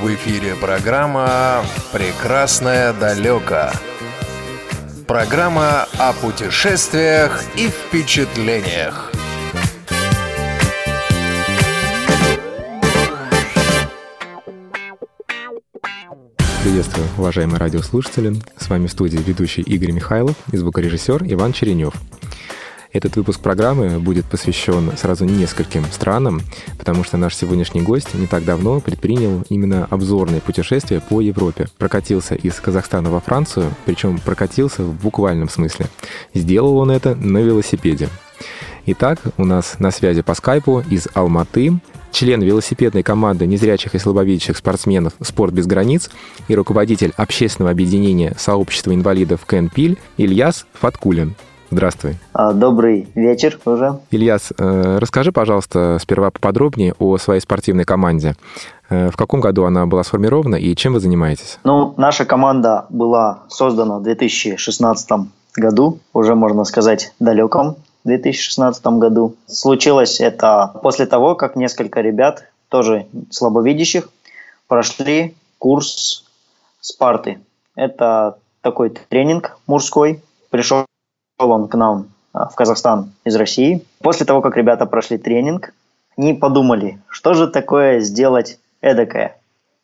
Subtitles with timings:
[0.00, 3.70] В эфире программа «Прекрасное далеко».
[5.06, 9.12] Программа о путешествиях и впечатлениях.
[16.62, 18.36] Приветствую, уважаемые радиослушатели.
[18.56, 21.92] С вами в студии ведущий Игорь Михайлов и звукорежиссер Иван Черенев.
[22.92, 26.40] Этот выпуск программы будет посвящен сразу нескольким странам,
[26.76, 31.68] потому что наш сегодняшний гость не так давно предпринял именно обзорное путешествие по Европе.
[31.78, 35.86] Прокатился из Казахстана во Францию, причем прокатился в буквальном смысле.
[36.34, 38.08] Сделал он это на велосипеде.
[38.86, 41.78] Итак, у нас на связи по скайпу из Алматы
[42.10, 46.10] член велосипедной команды незрячих и слабовидящих спортсменов «Спорт без границ»
[46.48, 51.36] и руководитель общественного объединения сообщества инвалидов КНПИЛь Ильяс Фаткулин.
[51.70, 52.16] Здравствуй.
[52.32, 54.00] А, добрый вечер уже.
[54.10, 58.34] Ильяс, э, расскажи, пожалуйста, сперва поподробнее о своей спортивной команде.
[58.88, 61.58] Э, в каком году она была сформирована и чем вы занимаетесь?
[61.62, 69.36] Ну, наша команда была создана в 2016 году, уже можно сказать далеком 2016 году.
[69.46, 74.08] Случилось это после того, как несколько ребят, тоже слабовидящих,
[74.66, 76.24] прошли курс
[76.80, 77.38] Спарты.
[77.76, 80.22] Это такой тренинг мужской.
[80.50, 80.86] Пришел
[81.44, 83.84] он к нам а, в Казахстан из России.
[84.00, 85.72] После того, как ребята прошли тренинг,
[86.16, 89.36] они подумали, что же такое сделать эдакое,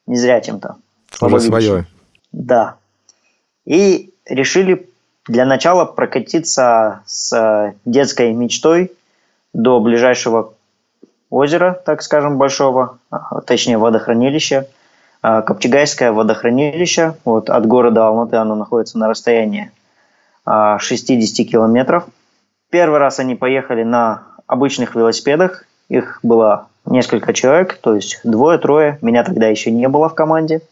[0.07, 0.77] незрячим-то.
[1.21, 1.87] Уже свое.
[2.33, 2.77] Да.
[3.65, 4.89] И решили
[5.27, 8.93] для начала прокатиться с э, детской мечтой
[9.53, 10.55] до ближайшего
[11.31, 14.69] озера, так скажем, большого, а, точнее водохранилища,
[15.23, 17.15] а, Копчегайское водохранилище.
[17.25, 19.73] Вот от города Алматы оно находится на расстоянии
[20.47, 22.05] 60 а, километров.
[22.71, 25.65] Первый раз они поехали на обычных велосипедах.
[25.89, 28.99] Их было несколько человек, то есть двое-трое.
[29.03, 30.63] Меня тогда еще не было в команде.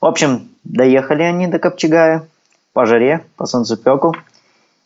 [0.00, 2.26] В общем, доехали они до Копчегая
[2.72, 4.14] по жаре, по солнцепеку.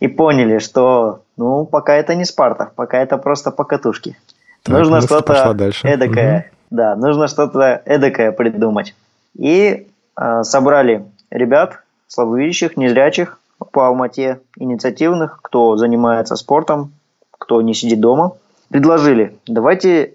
[0.00, 4.16] И поняли, что ну, пока это не Спарта, пока это просто покатушки.
[4.62, 6.38] Так, нужно что-то эдакое.
[6.38, 6.56] Угу.
[6.70, 8.94] Да, нужно что-то эдакое придумать.
[9.36, 13.37] И э, собрали ребят, слабовидящих, незрячих,
[13.72, 16.92] по Алмате, инициативных, кто занимается спортом,
[17.30, 18.36] кто не сидит дома.
[18.68, 20.14] Предложили, давайте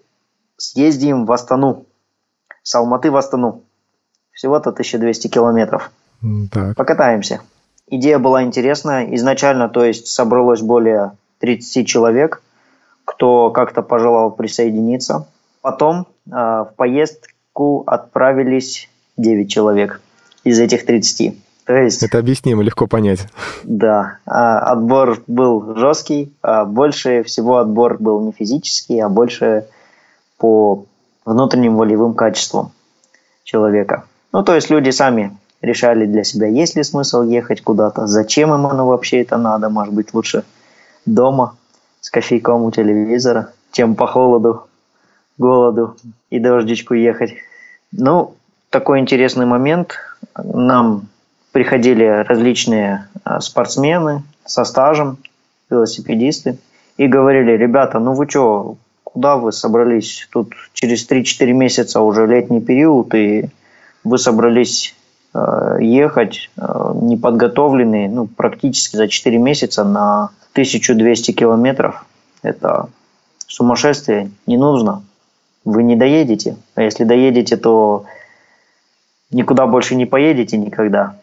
[0.57, 1.85] съездим в Астану,
[2.61, 3.61] с Алматы в Астану.
[4.31, 5.91] Всего-то 1200 километров.
[6.51, 6.75] Так.
[6.75, 7.41] Покатаемся.
[7.87, 9.13] Идея была интересная.
[9.15, 12.41] Изначально, то есть, собралось более 30 человек,
[13.05, 15.27] кто как-то пожелал присоединиться.
[15.61, 20.01] Потом э, в поездку отправились 9 человек
[20.43, 21.37] из этих 30.
[21.66, 23.28] То есть, Это объяснимо, легко понять.
[23.63, 29.68] Да, а, отбор был жесткий, а больше всего отбор был не физический, а больше
[30.38, 30.85] по
[31.25, 32.72] внутренним волевым качествам
[33.44, 34.03] человека.
[34.34, 38.68] Ну, то есть люди сами решали для себя, есть ли смысл ехать куда-то, зачем им
[38.68, 40.44] оно вообще это надо, может быть, лучше
[41.06, 41.56] дома
[42.02, 44.68] с кофейком у телевизора, чем по холоду,
[45.38, 45.96] голоду
[46.29, 47.35] и дождичку ехать.
[47.94, 48.35] Ну,
[48.69, 49.96] такой интересный момент.
[50.35, 51.07] Нам
[51.53, 55.18] приходили различные а, спортсмены со стажем,
[55.69, 56.58] велосипедисты,
[56.97, 60.28] и говорили, ребята, ну вы что, куда вы собрались?
[60.31, 63.50] Тут через 3-4 месяца уже летний период, и
[64.03, 64.96] вы собрались
[65.34, 72.06] э, ехать э, неподготовленные, ну, практически за 4 месяца на 1200 километров.
[72.41, 72.90] Это
[73.47, 75.03] сумасшествие, не нужно.
[75.66, 76.58] Вы не доедете.
[76.75, 78.06] А если доедете, то
[79.31, 81.16] никуда больше не поедете никогда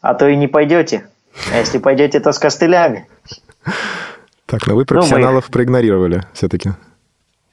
[0.00, 1.06] а то и не пойдете.
[1.52, 3.06] А если пойдете, то с костылями.
[4.46, 6.70] Так, но вы профессионалов ну, проигнорировали все-таки.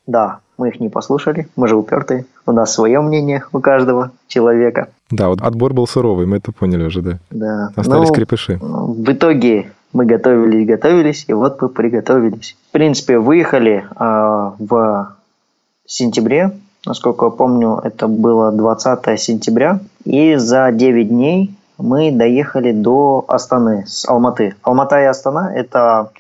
[0.07, 2.25] Да, мы их не послушали, мы же упертые.
[2.45, 4.89] У нас свое мнение у каждого человека.
[5.11, 7.19] Да, вот отбор был суровый, мы это поняли уже, да.
[7.31, 7.71] Да.
[7.75, 8.59] Остались ну, крепыши.
[8.61, 12.55] В итоге мы готовились, готовились, и вот мы приготовились.
[12.69, 15.15] В принципе, выехали э, в
[15.85, 16.51] сентябре,
[16.85, 23.85] насколько я помню, это было 20 сентября, и за 9 дней мы доехали до Астаны,
[23.87, 24.55] с Алматы.
[24.63, 26.11] Алмата и Астана– это,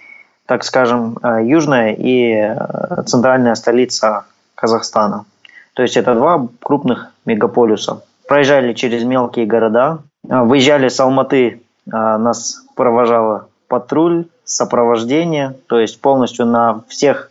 [0.45, 4.25] так скажем, э, южная и э, центральная столица
[4.55, 5.25] Казахстана.
[5.73, 8.03] То есть это два крупных мегаполиса.
[8.27, 9.99] Проезжали через мелкие города.
[10.27, 15.55] Э, выезжали с Алматы, нас провожала патруль, сопровождение.
[15.67, 17.29] То есть полностью на всех,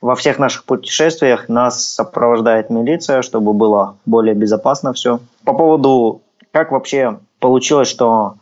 [0.00, 5.20] во всех наших путешествиях нас сопровождает милиция, чтобы было более безопасно все.
[5.44, 8.36] По поводу, как вообще получилось, что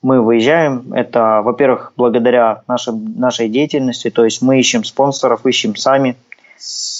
[0.00, 0.94] мы выезжаем.
[0.94, 6.16] Это, во-первых, благодаря нашей, нашей деятельности, то есть мы ищем спонсоров, ищем сами,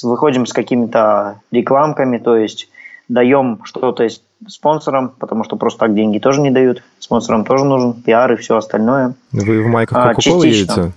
[0.03, 2.69] выходим с какими-то рекламками, то есть
[3.09, 4.07] даем что-то
[4.47, 6.83] спонсорам, потому что просто так деньги тоже не дают.
[6.99, 9.15] Спонсорам тоже нужен пиар и все остальное.
[9.33, 10.93] Вы в майках а, Coca-Cola едете?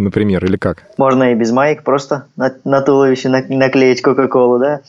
[0.00, 0.84] Например, или как?
[0.98, 4.80] Можно и без маек, просто на, на туловище наклеить Кока-Колу, да?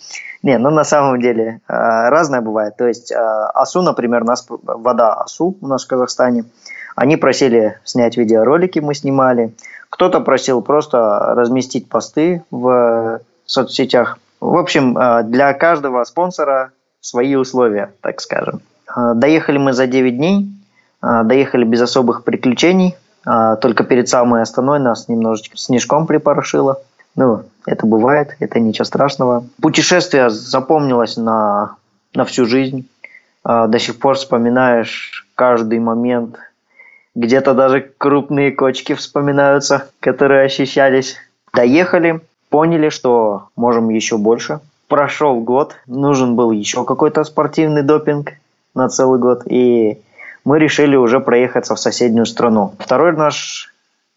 [0.44, 2.76] Не, ну на самом деле а, разное бывает.
[2.78, 6.46] То есть а, АСУ, например, у нас вода АСУ у нас в Казахстане.
[6.96, 9.54] Они просили снять видеоролики, мы снимали.
[9.90, 14.18] Кто-то просил просто разместить посты в соцсетях.
[14.40, 14.98] В общем,
[15.30, 16.72] для каждого спонсора
[17.02, 18.62] свои условия, так скажем.
[18.88, 20.48] А, доехали мы за 9 дней,
[21.02, 26.82] а, доехали без особых приключений, а, только перед самой остановой нас немножечко снежком припорошило.
[27.16, 29.46] Ну, это бывает, это ничего страшного.
[29.62, 31.76] Путешествие запомнилось на,
[32.14, 32.88] на всю жизнь.
[33.44, 36.38] До сих пор вспоминаешь каждый момент.
[37.14, 41.18] Где-то даже крупные кочки вспоминаются, которые ощущались.
[41.54, 48.34] Доехали, поняли, что можем еще больше– прошел год, нужен был еще какой-то спортивный допинг
[48.76, 50.02] на целый год, и
[50.44, 52.74] мы решили уже проехаться в соседнюю страну.
[52.80, 53.74] Второй наш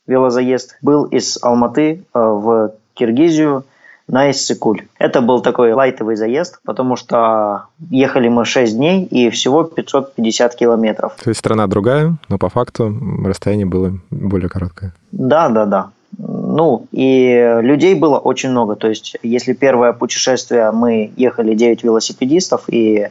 [0.06, 3.64] велозаезд был из Алматы э, в Киргизию
[4.06, 4.82] на Иссыкуль.
[4.98, 11.14] Это был такой лайтовый заезд, потому что ехали мы 6 дней и всего 550 километров.
[11.22, 12.94] То есть страна другая, но по факту
[13.24, 14.92] расстояние было более короткое.
[15.10, 15.90] Да, да, да.
[16.18, 18.76] Ну, и людей было очень много.
[18.76, 23.08] То есть, если первое путешествие мы ехали 9 велосипедистов и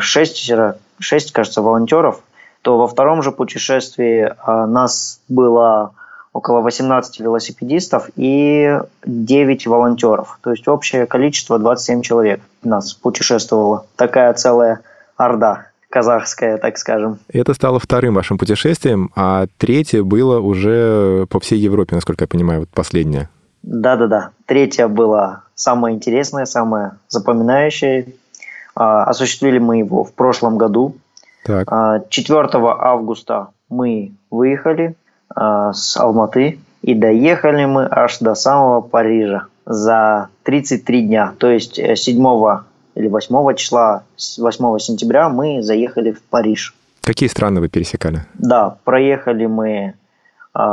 [0.00, 2.20] 6, а, 6 кажется, волонтеров,
[2.62, 5.94] то во втором же путешествии а, нас было
[6.32, 10.38] около 18 велосипедистов и 9 волонтеров.
[10.42, 13.86] То есть общее количество 27 человек нас путешествовало.
[13.96, 14.80] Такая целая
[15.16, 17.18] орда казахская, так скажем.
[17.28, 22.60] Это стало вторым вашим путешествием, а третье было уже по всей Европе, насколько я понимаю,
[22.60, 23.28] вот последнее.
[23.62, 24.30] Да-да-да.
[24.46, 28.14] Третье было самое интересное, самое запоминающее.
[28.74, 30.96] А, осуществили мы его в прошлом году.
[31.44, 31.68] Так.
[32.08, 34.94] 4 а, августа мы выехали
[35.34, 41.34] а, с Алматы и доехали мы аж до самого Парижа за 33 дня.
[41.38, 42.58] То есть 7 э,
[42.94, 44.02] или 8 числа,
[44.38, 46.74] 8 сентября мы заехали в Париж.
[47.02, 48.24] Какие страны вы пересекали?
[48.34, 49.94] Да, проехали мы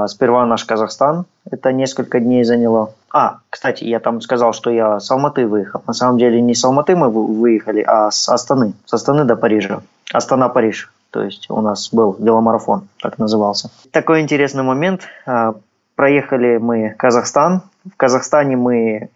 [0.07, 2.93] сперва наш Казахстан, это несколько дней заняло.
[3.11, 5.81] А, кстати, я там сказал, что я с Алматы выехал.
[5.87, 8.73] На самом деле не с Алматы мы выехали, а с Астаны.
[8.85, 9.81] С Астаны до Парижа.
[10.13, 10.91] Астана-Париж.
[11.11, 13.71] То есть у нас был веломарафон, так назывался.
[13.91, 15.07] Такой интересный момент.
[15.25, 15.55] А,
[15.95, 17.63] проехали мы Казахстан.
[17.85, 19.09] В Казахстане мы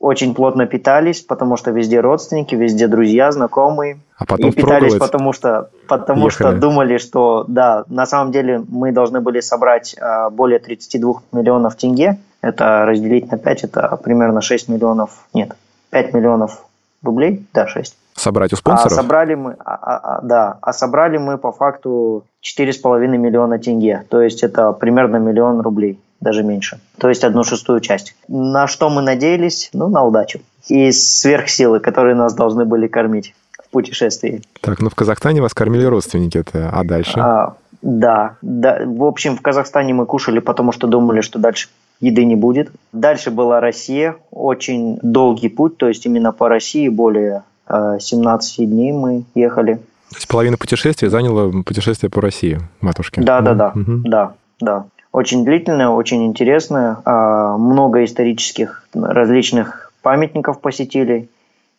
[0.00, 4.00] очень плотно питались, потому что везде родственники, везде друзья, знакомые.
[4.16, 8.92] А потом и питались, потому что, потому что думали, что да, на самом деле мы
[8.92, 12.18] должны были собрать а, более 32 миллионов тенге.
[12.40, 15.54] Это разделить на 5, это примерно 6 миллионов, нет,
[15.90, 16.64] 5 миллионов
[17.02, 17.94] рублей, да, 6.
[18.14, 18.92] Собрать у спонсоров?
[18.92, 24.06] А собрали мы, а, а, а, да, а собрали мы по факту 4,5 миллиона тенге,
[24.08, 26.80] то есть это примерно миллион рублей даже меньше.
[26.98, 28.14] То есть одну шестую часть.
[28.28, 29.70] На что мы надеялись?
[29.72, 30.40] Ну, на удачу.
[30.68, 33.34] И сверхсилы, которые нас должны были кормить
[33.64, 34.42] в путешествии.
[34.60, 37.18] Так, ну в Казахстане вас кормили родственники, это, а дальше?
[37.18, 41.68] А, да, да, в общем, в Казахстане мы кушали, потому что думали, что дальше
[42.00, 42.70] еды не будет.
[42.92, 48.92] Дальше была Россия, очень долгий путь, то есть именно по России более 17 э, дней
[48.92, 49.76] мы ехали.
[50.10, 53.20] То есть половина путешествия заняло путешествие по России, матушке.
[53.22, 54.00] Да, да, да, угу.
[54.04, 54.86] да, да.
[55.12, 56.98] Очень длительная, очень интересная.
[57.04, 61.28] А, много исторических различных памятников посетили.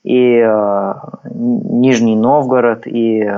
[0.04, 3.30] И а, Нижний Новгород, и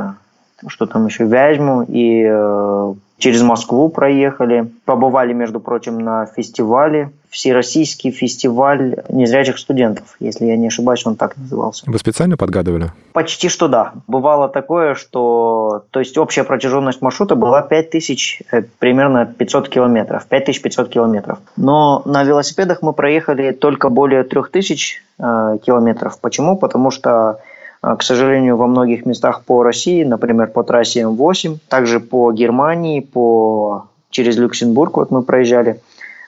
[0.65, 4.71] что там еще, Вязьму, и а, через Москву проехали.
[4.85, 11.35] Побывали, между прочим, на фестивале Всероссийский фестиваль незрячих студентов, если я не ошибаюсь, он так
[11.35, 11.83] назывался.
[11.87, 12.91] Вы специально подгадывали?
[13.11, 13.93] Почти что да.
[14.05, 20.89] Бывало такое, что то есть общая протяженность маршрута была 5000, э, примерно 500 километров, 5500
[20.89, 21.39] километров.
[21.57, 26.19] Но на велосипедах мы проехали только более 3000 э, километров.
[26.19, 26.55] Почему?
[26.55, 27.39] Потому что
[27.81, 32.99] э, к сожалению, во многих местах по России, например, по трассе М8, также по Германии,
[32.99, 35.81] по через Люксембург, вот мы проезжали,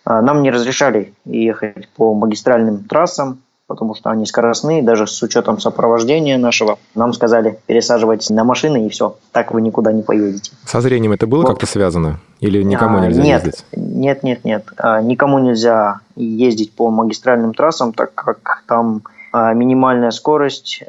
[0.05, 6.38] нам не разрешали ехать по магистральным трассам, потому что они скоростные, даже с учетом сопровождения
[6.38, 6.77] нашего.
[6.93, 10.51] Нам сказали, пересаживайтесь на машины и все, так вы никуда не поедете.
[10.65, 11.50] Со зрением это было вот.
[11.50, 12.19] как-то связано?
[12.39, 13.65] Или никому а, нельзя нет, ездить?
[13.75, 14.65] Нет, нет, нет.
[14.77, 20.83] А, никому нельзя ездить по магистральным трассам, так как там а, минимальная скорость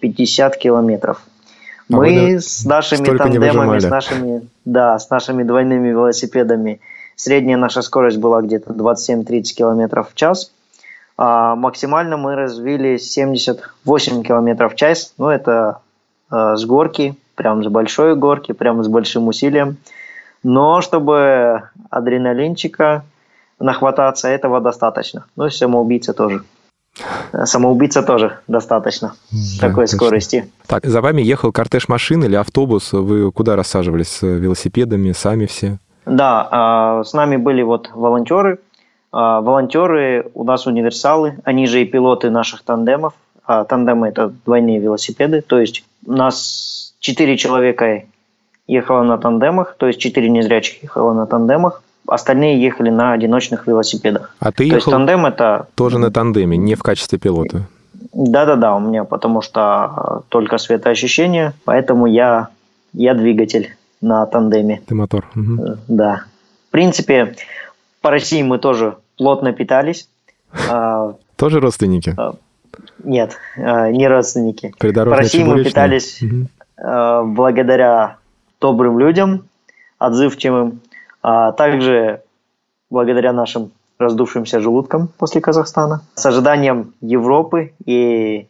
[0.00, 1.22] 50 километров.
[1.90, 6.80] А Мы с нашими тандемами, с нашими, да, с нашими двойными велосипедами–
[7.16, 10.52] Средняя наша скорость была где-то 27-30 км в час.
[11.16, 15.14] А максимально мы развили 78 километров в час.
[15.18, 15.78] Ну, это
[16.30, 19.76] э, с горки, прям с большой горки, прям с большим усилием.
[20.42, 23.04] Но чтобы адреналинчика
[23.60, 25.24] нахвататься, этого достаточно.
[25.36, 26.42] Ну и самоубийца тоже.
[27.44, 29.96] Самоубийца тоже достаточно да, такой точно.
[29.96, 30.52] скорости.
[30.66, 32.92] Так, за вами ехал кортеж машин или автобус?
[32.92, 34.08] Вы куда рассаживались?
[34.08, 35.78] С велосипедами, сами все?
[36.06, 38.58] Да, а, с нами были вот волонтеры.
[39.12, 43.14] А, волонтеры у нас универсалы, они же и пилоты наших тандемов.
[43.46, 48.04] А тандемы– это двойные велосипеды, то есть у нас четыре человека
[48.66, 54.34] ехало на тандемах, то есть четыре незрячих ехало на тандемах остальные ехали на одиночных велосипедах.
[54.40, 55.68] А ты То есть тандем это...
[55.74, 57.62] тоже на тандеме, не в качестве пилота?
[58.12, 62.48] Да-да-да, у меня потому что только светоощущение, поэтому я,
[62.92, 64.82] я двигатель на тандеме.
[64.86, 65.26] Ты мотор.
[65.34, 65.78] Угу.
[65.88, 66.24] Да.
[66.68, 67.34] В принципе,
[68.00, 70.08] по России мы тоже плотно питались.
[70.70, 72.14] А, тоже родственники?
[72.16, 72.36] А,
[73.02, 74.72] нет, не родственники.
[74.78, 76.46] По России мы питались угу.
[77.34, 78.18] благодаря
[78.60, 79.48] добрым людям,
[79.98, 80.80] отзывчивым,
[81.22, 82.22] а также
[82.88, 88.46] благодаря нашим раздувшимся желудкам после Казахстана, с ожиданием Европы и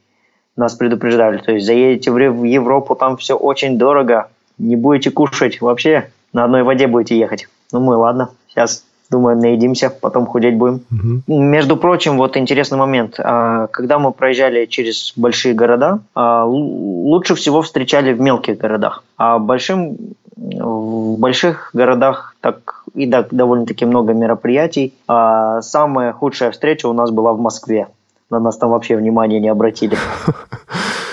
[0.56, 6.10] нас предупреждали, то есть заедете в Европу, там все очень дорого, не будете кушать, вообще
[6.32, 7.48] на одной воде будете ехать.
[7.72, 10.82] Ну мы, ладно, сейчас думаю, наедимся, потом худеть будем.
[10.90, 11.38] Угу.
[11.38, 13.14] Между прочим, вот интересный момент.
[13.18, 19.04] А, когда мы проезжали через большие города, а, лучше всего встречали в мелких городах.
[19.16, 19.96] А большим
[20.36, 24.92] в больших городах так и да, довольно-таки много мероприятий.
[25.06, 27.88] А самая худшая встреча у нас была в Москве.
[28.30, 29.96] На нас там вообще внимания не обратили.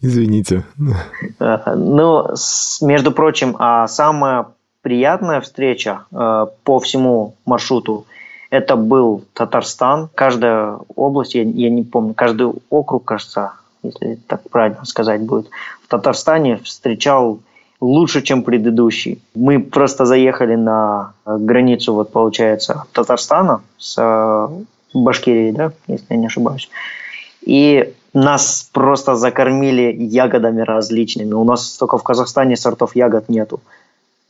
[0.00, 0.64] Извините.
[1.38, 2.26] Ну,
[2.82, 4.46] между прочим, а самая
[4.82, 8.06] приятная встреча э, по всему маршруту
[8.50, 10.08] это был Татарстан.
[10.14, 15.48] Каждая область, я, я не помню, каждый округ, кажется, если так правильно сказать будет,
[15.82, 17.40] в Татарстане встречал
[17.80, 19.20] лучше, чем предыдущий.
[19.34, 24.48] Мы просто заехали на границу, вот получается, Татарстана с э,
[24.94, 26.70] Башкирией, да, если я не ошибаюсь.
[27.42, 31.34] И нас просто закормили ягодами различными.
[31.34, 33.60] У нас только в Казахстане сортов ягод нету.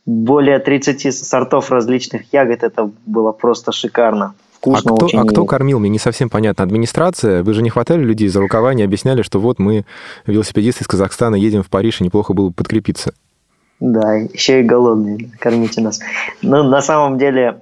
[0.05, 4.35] Более 30 сортов различных ягод, это было просто шикарно.
[4.57, 5.19] Вкусно а кто, очень.
[5.19, 5.79] А кто кормил?
[5.79, 6.65] Мне не совсем понятно.
[6.65, 7.43] Администрация?
[7.43, 9.85] Вы же не хватали людей за рукава, не объясняли, что вот мы,
[10.25, 13.13] велосипедисты из Казахстана, едем в Париж, и неплохо было бы подкрепиться.
[13.79, 15.99] Да, еще и голодные, кормите нас.
[16.41, 17.61] Ну, на самом деле,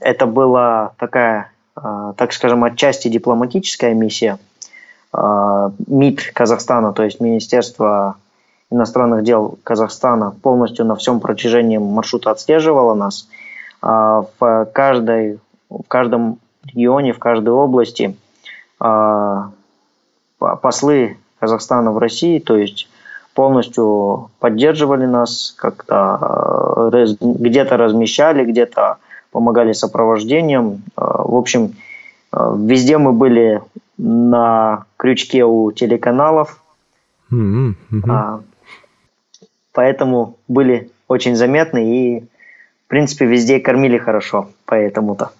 [0.00, 4.38] это была такая, а, так скажем, отчасти дипломатическая миссия.
[5.12, 8.16] А, МИД Казахстана, то есть Министерство
[8.70, 13.28] иностранных дел Казахстана, полностью на всем протяжении маршрута отслеживало нас.
[13.82, 18.16] А, в, каждой, в каждом регионе, в каждой области
[20.38, 22.88] послы Казахстана в России, то есть
[23.34, 26.90] полностью поддерживали нас, как-то
[27.20, 28.98] где-то размещали, где-то
[29.32, 30.82] помогали сопровождением.
[30.96, 31.74] В общем,
[32.32, 33.62] везде мы были
[33.96, 36.62] на крючке у телеканалов.
[37.30, 37.74] Mm-hmm.
[37.92, 38.42] Mm-hmm.
[39.72, 45.30] Поэтому были очень заметны и, в принципе, везде кормили хорошо, поэтому-то.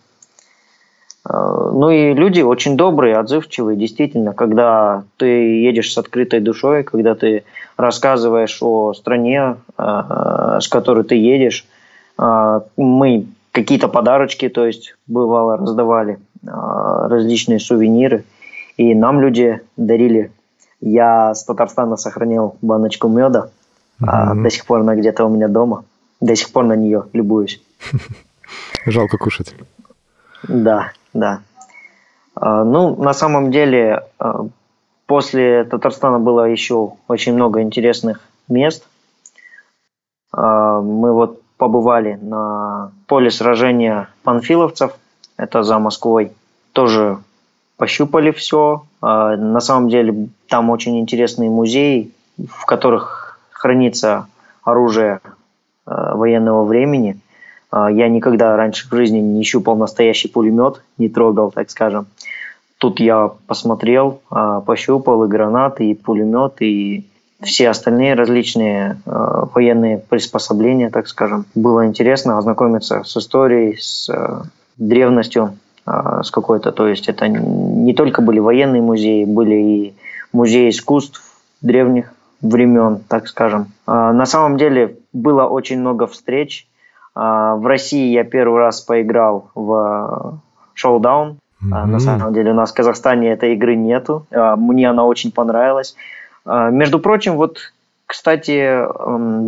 [1.28, 7.14] Э, ну и люди очень добрые, отзывчивые, действительно, когда ты едешь с открытой душой, когда
[7.14, 7.44] ты
[7.76, 11.66] рассказываешь о стране, э, с которой ты едешь.
[12.76, 18.24] Мы какие-то подарочки, то есть бывало раздавали различные сувениры,
[18.76, 20.32] и нам люди дарили.
[20.80, 23.50] Я с Татарстана сохранил баночку меда,
[24.00, 24.42] mm-hmm.
[24.42, 25.84] до сих пор она где-то у меня дома,
[26.20, 27.62] до сих пор на нее любуюсь.
[28.86, 29.54] Жалко кушать.
[30.48, 31.40] Да, да.
[32.34, 34.46] А, ну, на самом деле, а,
[35.06, 38.86] после Татарстана было еще очень много интересных мест.
[40.32, 44.92] А, мы вот побывали на поле сражения панфиловцев,
[45.40, 46.32] это за Москвой.
[46.72, 47.18] Тоже
[47.76, 48.84] пощупали все.
[49.00, 54.26] На самом деле там очень интересные музеи, в которых хранится
[54.62, 55.20] оружие
[55.86, 57.18] военного времени–
[57.70, 62.06] а, я никогда раньше в жизни не щупал настоящий пулемет, не трогал, так скажем.
[62.78, 67.06] Тут я посмотрел, а, пощупал и гранаты, и пулемет, и
[67.42, 71.46] все остальные различные а, военные приспособления, так скажем.
[71.54, 74.10] Было интересно ознакомиться с историей, с
[74.80, 75.56] древностью,
[75.86, 76.72] с какой-то.
[76.72, 79.94] То есть это не только были военные музеи, были и
[80.32, 81.22] музеи искусств
[81.62, 83.66] древних времен, так скажем.
[83.86, 86.66] На самом деле было очень много встреч,
[87.14, 90.40] а, в России я первый раз поиграл в
[90.76, 91.36] Showdown.
[91.62, 91.84] Mm-hmm.
[91.86, 94.26] На самом деле у нас в Казахстане этой игры нету.
[94.30, 95.96] Мне она очень понравилась.
[96.46, 97.58] Между прочим, вот,
[98.06, 98.86] кстати,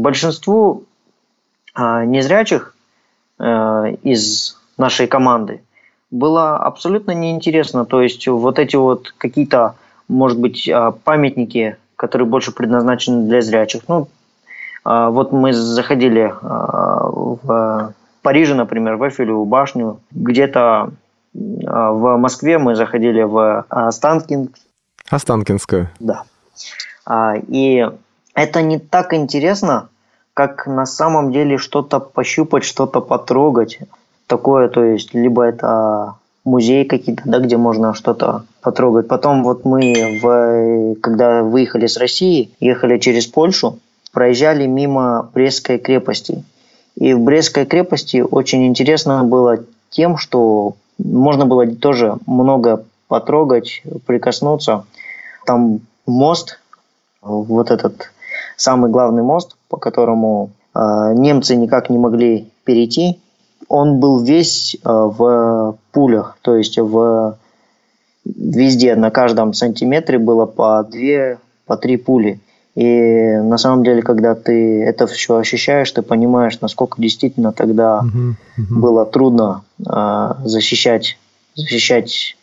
[0.01, 0.85] большинству
[1.75, 2.75] незрячих
[3.39, 5.63] из нашей команды
[6.11, 7.85] было абсолютно неинтересно.
[7.85, 9.77] То есть вот эти вот какие-то,
[10.09, 10.71] может быть,
[11.05, 13.83] памятники, которые больше предназначены для зрячих.
[13.89, 14.09] Ну,
[14.85, 20.91] вот мы заходили в Париже, например, в Эйфелеву башню, где-то
[21.67, 24.59] а, в Москве мы заходили в Останкинск.
[25.11, 25.89] Останкинскую.
[25.99, 26.23] Да.
[27.05, 27.89] А, и
[28.35, 29.89] это не так интересно,
[30.35, 33.81] как на самом деле что-то пощупать, что-то потрогать.
[34.33, 39.07] Такое, то есть, либо это музей какие-то, да, где можно что-то потрогать.
[39.07, 43.79] Потом вот мы, в, когда выехали с России, ехали через Польшу,
[44.11, 46.45] проезжали мимо Брестской крепости.
[46.97, 49.59] И в Брестской крепости очень интересно было
[49.91, 54.87] тем, что можно было тоже много потрогать, прикоснуться.
[55.45, 56.59] Там мост,
[57.21, 58.11] вот этот
[58.57, 63.19] самый главный мост, по которому э, немцы никак не могли перейти,
[63.69, 67.37] он был весь э, в пулях, то есть в
[68.25, 72.41] везде на каждом сантиметре было по две, по три пули.
[72.75, 78.35] И на самом деле, когда ты это все ощущаешь, ты понимаешь, насколько действительно тогда uh-huh,
[78.59, 78.81] uh-huh.
[78.81, 81.19] было трудно э, защищать,
[81.55, 82.37] защищать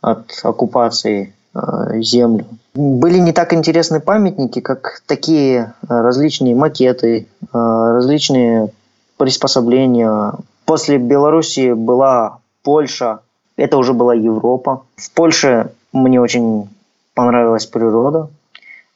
[0.00, 2.46] от оккупации э, землю.
[2.74, 8.70] Были не так интересны памятники, как такие различные макеты, э, различные
[9.18, 10.32] приспособления.
[10.64, 13.20] После Белоруссии была Польша,
[13.56, 14.82] это уже была Европа.
[14.96, 16.68] В Польше мне очень
[17.14, 18.28] понравилась природа,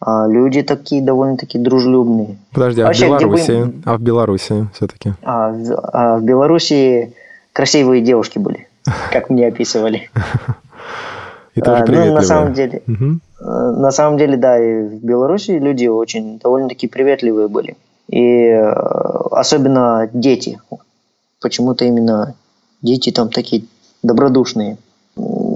[0.01, 2.39] а люди такие довольно-таки дружелюбные.
[2.53, 3.65] Подожди, а Вообще, в Беларуси?
[3.65, 3.75] Бы...
[3.85, 5.15] А в Беларуси все-таки?
[5.23, 7.15] А, в, а в Беларуси
[7.53, 8.69] красивые девушки были,
[9.11, 10.11] как мне описывали.
[11.55, 12.11] И тоже приветливые.
[12.11, 12.83] Ну, на самом деле,
[13.41, 17.77] на самом деле, да, и в Беларуси люди очень довольно-таки приветливые были.
[18.13, 18.73] И э,
[19.31, 20.61] особенно дети.
[21.41, 22.35] Почему-то именно
[22.83, 23.65] дети там такие
[24.03, 24.77] добродушные.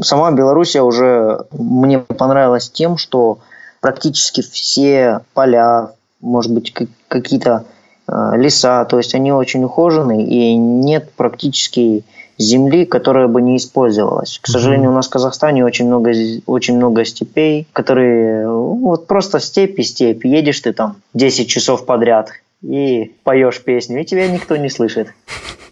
[0.02, 3.38] Сама Белоруссия уже мне понравилась тем, что
[3.82, 5.90] практически все поля,
[6.22, 6.72] может быть,
[7.08, 7.64] какие-то
[8.08, 12.04] э, леса, то есть они очень ухожены, и нет практически
[12.38, 14.38] земли, которая бы не использовалась.
[14.40, 16.12] К сожалению, у нас в Казахстане очень много,
[16.46, 20.24] очень много степей, которые вот просто степь и степь.
[20.24, 22.30] Едешь ты там 10 часов подряд
[22.62, 25.08] и поешь песню, и тебя никто не слышит.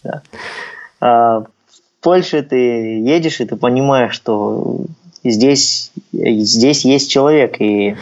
[0.03, 0.23] Да.
[1.01, 4.85] А в Польше ты едешь, и ты понимаешь, что
[5.23, 7.97] здесь, здесь есть человек, и,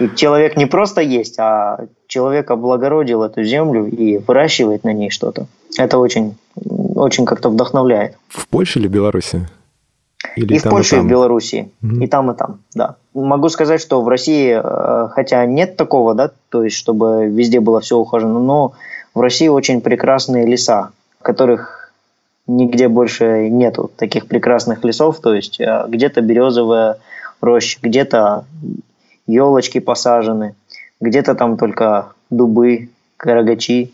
[0.00, 5.46] и человек не просто есть, а человек облагородил эту землю и выращивает на ней что-то.
[5.76, 8.16] Это очень, очень как-то вдохновляет.
[8.28, 9.46] В Польше или Беларуси?
[10.36, 11.70] Или и, в Польше, и, в Беларуси.
[11.82, 12.04] Mm-hmm.
[12.04, 12.96] И там, и там, да.
[13.14, 17.80] Могу сказать, что в России, э, хотя нет такого, да, то есть, чтобы везде было
[17.80, 18.74] все ухожено, но
[19.14, 20.90] в России очень прекрасные леса,
[21.22, 21.92] которых
[22.46, 26.98] нигде больше нету таких прекрасных лесов, то есть э, где-то березовая
[27.40, 28.44] роща, где-то
[29.26, 30.54] елочки посажены,
[31.00, 33.92] где-то там только дубы, карагачи.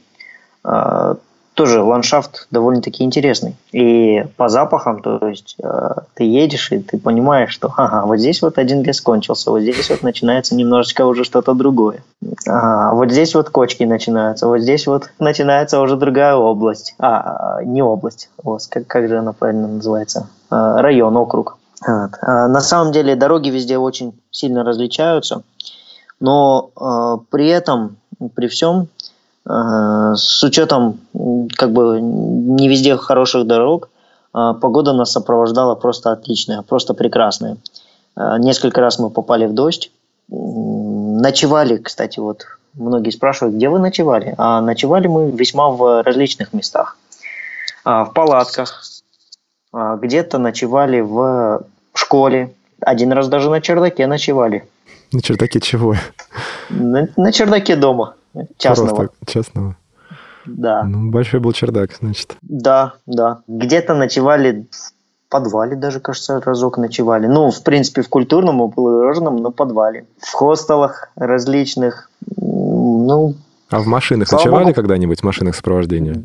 [1.53, 3.57] А, тоже ландшафт довольно-таки интересный.
[3.73, 8.43] И по запахам, то есть э, ты едешь и ты понимаешь, что ага, вот здесь
[8.43, 12.03] вот один лес кончился, вот здесь вот начинается немножечко уже что-то другое.
[12.47, 16.95] Ага, вот здесь вот кочки начинаются, вот здесь вот начинается уже другая область.
[16.99, 20.29] А, не область, вот, как, как же она правильно называется?
[20.51, 21.59] А, район, округ.
[21.87, 22.11] Вот.
[22.21, 25.43] А, на самом деле дороги везде очень сильно различаются,
[26.21, 27.97] но э, при этом,
[28.35, 28.88] при всем,
[29.44, 31.00] с учетом
[31.57, 33.88] как бы не везде хороших дорог,
[34.33, 37.57] а, погода нас сопровождала просто отличная, просто прекрасная.
[38.14, 39.90] А, несколько раз мы попали в дождь.
[40.28, 44.35] Ночевали, кстати, вот многие спрашивают, где вы ночевали?
[44.38, 46.96] А ночевали мы весьма в различных местах.
[47.85, 48.85] В палатках,
[49.72, 54.68] где-то ночевали в школе, один раз даже на чердаке ночевали.
[55.12, 55.96] На чердаке чего?
[56.70, 58.14] На, на чердаке дома.
[58.57, 58.95] Частного.
[58.95, 59.77] Просто частного.
[60.47, 60.83] Да.
[60.85, 62.37] Ну, большой был чердак, значит.
[62.42, 63.42] Да, да.
[63.47, 64.92] Где-то ночевали в
[65.29, 67.27] подвале даже, кажется, разок ночевали.
[67.27, 70.07] Ну, в принципе, в культурном, и положенном, но подвале.
[70.18, 72.11] В хостелах различных.
[72.37, 73.35] Ну,
[73.71, 74.75] а в машинах ночевали Богу...
[74.75, 76.23] когда-нибудь, в машинах сопровождения?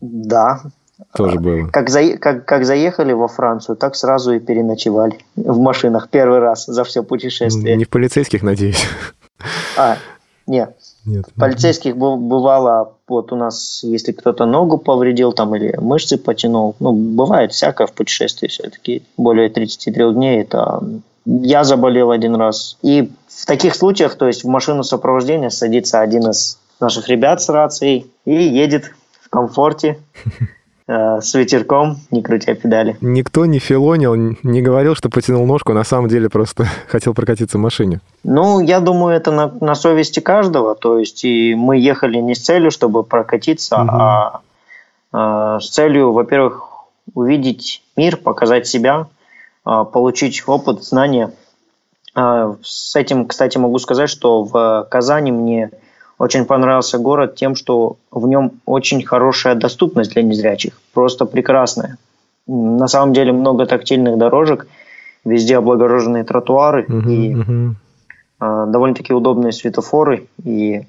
[0.00, 0.60] Да.
[1.16, 1.68] Тоже было.
[1.68, 2.18] Как, за...
[2.18, 7.02] как, как заехали во Францию, так сразу и переночевали в машинах первый раз за все
[7.02, 7.76] путешествие.
[7.76, 8.84] Не в полицейских, надеюсь.
[9.76, 9.96] А,
[10.46, 10.76] нет.
[11.06, 11.26] Нет.
[11.36, 16.92] Полицейских бу- бывало, вот у нас, если кто-то ногу повредил там или мышцы потянул, ну,
[16.92, 19.02] бывает всякое в путешествии все-таки.
[19.16, 20.82] Более 33 дней это
[21.26, 22.76] я заболел один раз.
[22.82, 27.48] И в таких случаях, то есть в машину сопровождения садится один из наших ребят с
[27.48, 29.98] рацией и едет в комфорте
[30.86, 32.96] с ветерком, не крутя педали.
[33.00, 37.60] Никто не филонил, не говорил, что потянул ножку, на самом деле просто хотел прокатиться в
[37.60, 38.00] машине.
[38.22, 40.74] Ну, я думаю, это на, на совести каждого.
[40.74, 43.90] То есть и мы ехали не с целью, чтобы прокатиться, Мгм.
[43.90, 44.40] а
[45.12, 46.68] э, с целью, во-первых,
[47.14, 49.06] увидеть мир, показать себя,
[49.66, 51.32] э, получить опыт, знания.
[52.14, 55.70] Э, с этим, кстати, могу сказать, что в Казани мне
[56.18, 61.96] очень понравился город тем, что в нем очень хорошая доступность для незрячих, просто прекрасная.
[62.46, 64.66] На самом деле много тактильных дорожек,
[65.24, 67.76] везде облагороженные тротуары Мгм, и мгм.
[68.40, 70.82] э, довольно-таки удобные светофоры и э,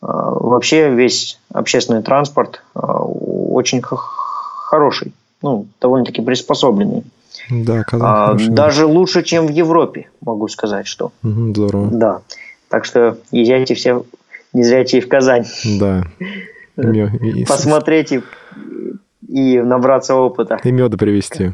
[0.00, 7.04] вообще весь общественный транспорт э, очень х- хороший, ну, довольно-таки приспособленный.
[7.50, 11.12] Да, А, даже лучше, чем в Европе, могу сказать, что.
[11.22, 11.86] Мгм, Здорово.
[11.92, 12.20] Да.
[12.68, 14.02] Так что езжайте все
[14.52, 15.44] незрячие в Казань.
[15.78, 16.04] Да.
[17.46, 18.22] Посмотреть и,
[19.28, 20.58] и набраться опыта.
[20.64, 21.52] И меда привезти.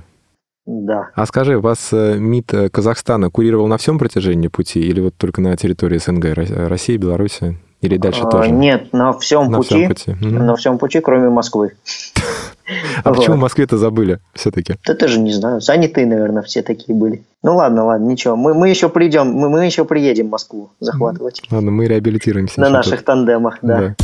[0.67, 1.11] Да.
[1.15, 5.43] А скажи, вас э, МИД э, Казахстана курировал на всем протяжении пути или вот только
[5.43, 7.59] на территории СНГ, Ро- России, Беларуси?
[7.83, 8.51] Или дальше А, тоже?
[8.51, 9.69] Нет, на всем На пути.
[9.75, 10.11] всем пути.
[10.27, 10.47] Мгм.
[10.47, 11.73] На всем пути, кроме Москвы.
[13.03, 13.39] А почему Вот.
[13.39, 14.77] в Москве-то забыли все-таки?
[14.87, 15.61] Да тоже не знаю.
[15.61, 17.23] Заняты, наверное, все такие были.
[17.43, 18.37] Ну ладно, ладно, ничего.
[18.37, 21.43] Мы, мы еще придем, мы, мы еще приедем в Москву захватывать.
[21.51, 22.61] Ладно, мы реабилитируемся.
[22.61, 23.05] На наших тут.
[23.07, 23.81] тандемах, да.
[23.81, 23.95] Да.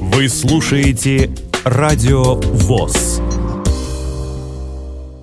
[0.00, 1.30] Вы слушаете
[1.64, 3.20] Радио ВОЗ.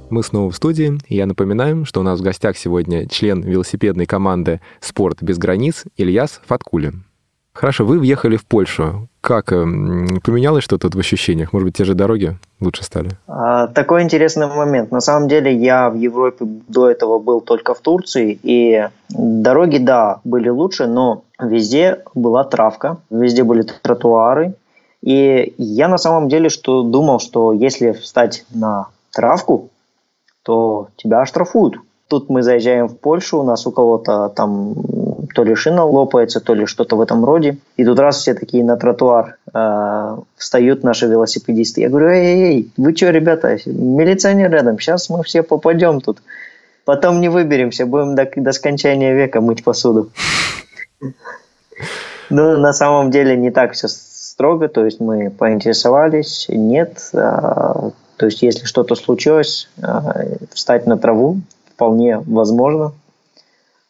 [0.09, 0.99] Мы снова в студии.
[1.07, 5.85] и Я напоминаю, что у нас в гостях сегодня член велосипедной команды «Спорт без границ»
[5.97, 6.93] Ильяс Фаткули.
[7.53, 9.07] Хорошо, вы въехали в Польшу.
[9.21, 11.53] Как эм, поменялось что-то в ощущениях?
[11.53, 13.11] Может быть, те же дороги лучше стали?
[13.27, 14.91] А, такой интересный момент.
[14.91, 20.19] На самом деле я в Европе до этого был только в Турции, и дороги, да,
[20.23, 24.55] были лучше, но везде была травка, везде были тротуары.
[25.03, 29.69] И я на самом деле что думал, что если встать на травку,
[30.41, 31.75] то тебя оштрафуют.
[32.07, 34.73] Тут мы заезжаем в Польшу, у нас у кого-то там
[35.33, 37.57] то ли шина лопается, то ли что-то в этом роде.
[37.77, 41.81] И тут раз все такие на тротуар э, встают наши велосипедисты.
[41.81, 46.21] Я говорю, эй, эй, эй, вы что, ребята, милиционер рядом, сейчас мы все попадем тут.
[46.85, 50.09] Потом не выберемся, будем до, до скончания века мыть посуду.
[52.29, 58.25] Ну, на самом деле не так все строго, то есть мы поинтересовались, нет, а, то
[58.25, 61.41] есть если что-то случилось, а, встать на траву
[61.73, 62.93] вполне возможно.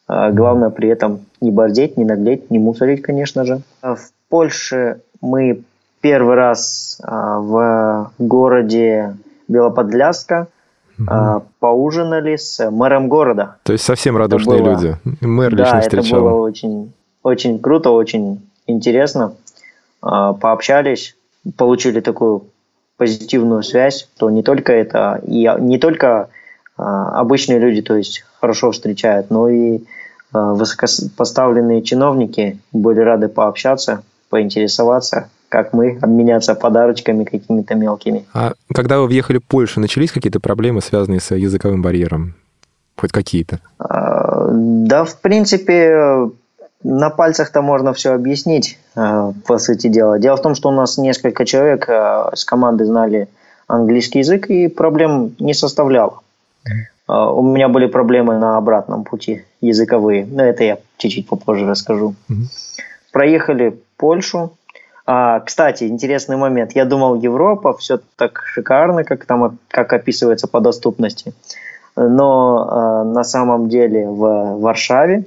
[0.06, 3.60] Главное при этом не бордеть, не наглеть, не мусорить, конечно же.
[3.82, 5.62] В Польше мы
[6.00, 10.48] первый раз а, в городе Белоподляска
[11.06, 13.56] а, поужинали с мэром города.
[13.62, 14.96] То есть совсем радушные было- люди.
[15.20, 16.20] Мэр Да, лично это встречал.
[16.22, 19.34] было очень, очень круто, очень интересно.
[20.02, 21.16] А, Пообщались,
[21.56, 22.44] получили такую
[22.96, 26.28] позитивную связь, то не только это, и не только
[26.76, 29.80] обычные люди, то есть хорошо встречают, но и
[30.34, 38.24] высокопоставленные чиновники были рады пообщаться, поинтересоваться, как мы, обменяться подарочками какими-то мелкими.
[38.34, 42.34] А когда вы въехали в Польшу, начались какие-то проблемы, связанные с языковым барьером?
[42.96, 43.60] Хоть какие-то?
[43.78, 46.30] А, Да, в принципе,
[46.82, 50.18] на пальцах-то можно все объяснить, а, по сути дела.
[50.18, 53.28] Дело в том, что у нас несколько человек а, с команды знали
[53.66, 56.20] английский язык, и проблем не составляло.
[57.06, 62.14] А, У меня были проблемы на обратном пути языковые, но это я чуть-чуть попозже расскажу.
[62.28, 62.48] Мгм.
[63.12, 64.52] Проехали Польшу.
[65.06, 66.72] А, кстати, интересный момент.
[66.72, 71.34] Я думал, Европа все так шикарно, как там как описывается по доступности.
[71.96, 75.26] Но э, на самом деле в Варшаве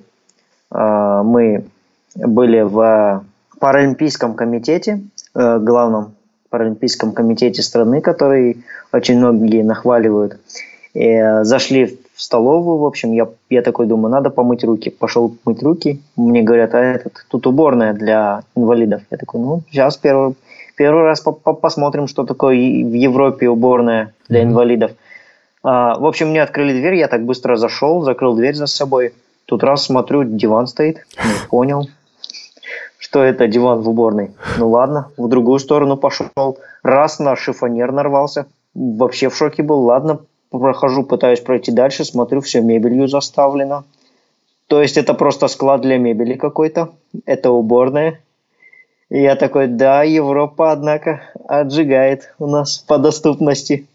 [0.72, 1.64] э, мы
[2.16, 3.24] были в
[3.60, 5.02] Паралимпийском комитете,
[5.36, 6.16] э, главном
[6.50, 10.40] Паралимпийском комитете страны, который очень многие нахваливают.
[10.98, 14.90] И, э, зашли в столовую, в общем, я, я такой думаю, надо помыть руки.
[14.90, 19.04] Пошел мыть руки, мне говорят, а этот, тут уборная для инвалидов.
[19.12, 20.34] Я такой, ну, сейчас первый,
[20.76, 24.50] первый раз по- по- посмотрим, что такое в Европе уборная для Мгм.
[24.52, 24.92] инвалидов.
[25.64, 29.14] А, в общем, мне открыли дверь, я так быстро зашел, закрыл дверь за собой.
[29.46, 31.88] Тут раз смотрю, диван стоит, не понял,
[32.98, 34.32] что это диван в уборной.
[34.58, 39.84] Ну ладно, в другую сторону пошел, раз на шифонер нарвался, вообще в шоке был.
[39.84, 43.84] Ладно, прохожу, пытаюсь пройти дальше, смотрю, все мебелью заставлено.
[44.68, 46.94] То есть это просто склад для мебели какой-то,
[47.26, 48.20] это уборная.
[49.10, 53.88] И я такой, да, Европа, однако, отжигает у нас по доступности.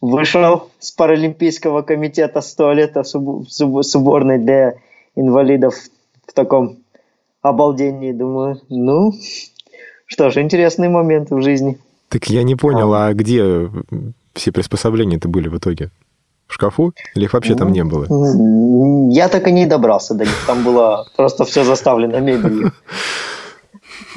[0.00, 4.74] Вышел с Паралимпийского комитета туалета с уборной для
[5.14, 5.76] инвалидов
[6.26, 6.78] в таком
[7.40, 8.10] обалдении.
[8.10, 9.12] Думаю, ну,
[10.06, 11.78] что ж, интересный момент в жизни.
[12.08, 13.70] Так я не понял, а, а где
[14.34, 15.90] все приспособления-то были в итоге?
[16.46, 16.92] В шкафу?
[17.14, 18.06] Или их вообще там не было?
[19.10, 20.44] Я так и не добрался до них.
[20.46, 22.72] Там было просто все заставлено мебелью.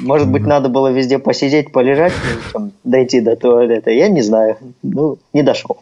[0.00, 2.12] Может быть, надо было везде посидеть, полежать,
[2.52, 3.90] чем дойти до туалета.
[3.90, 4.58] Я не знаю.
[4.82, 5.78] Ну, не дошел.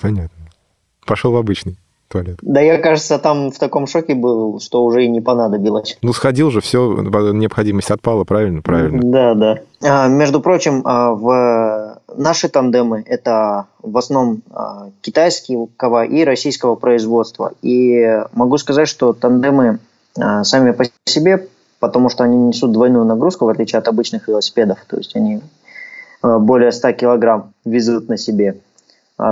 [0.00, 0.46] Понятно.
[1.06, 1.76] Пошел в обычный
[2.08, 2.38] туалет.
[2.42, 5.98] Да я, кажется, там в таком шоке был, что уже и не понадобилось.
[6.02, 7.02] Ну, сходил же, все,
[7.32, 8.62] необходимость отпала, правильно?
[8.62, 9.00] Правильно.
[9.02, 9.58] Да, да.
[9.82, 17.52] А, между прочим, а, в наши тандемы это в основном а, китайского и российского производства.
[17.62, 19.78] И могу сказать, что тандемы
[20.18, 24.78] а, сами по себе, потому что они несут двойную нагрузку, в отличие от обычных велосипедов.
[24.86, 25.40] То есть они
[26.22, 28.56] а, более 100 килограмм везут на себе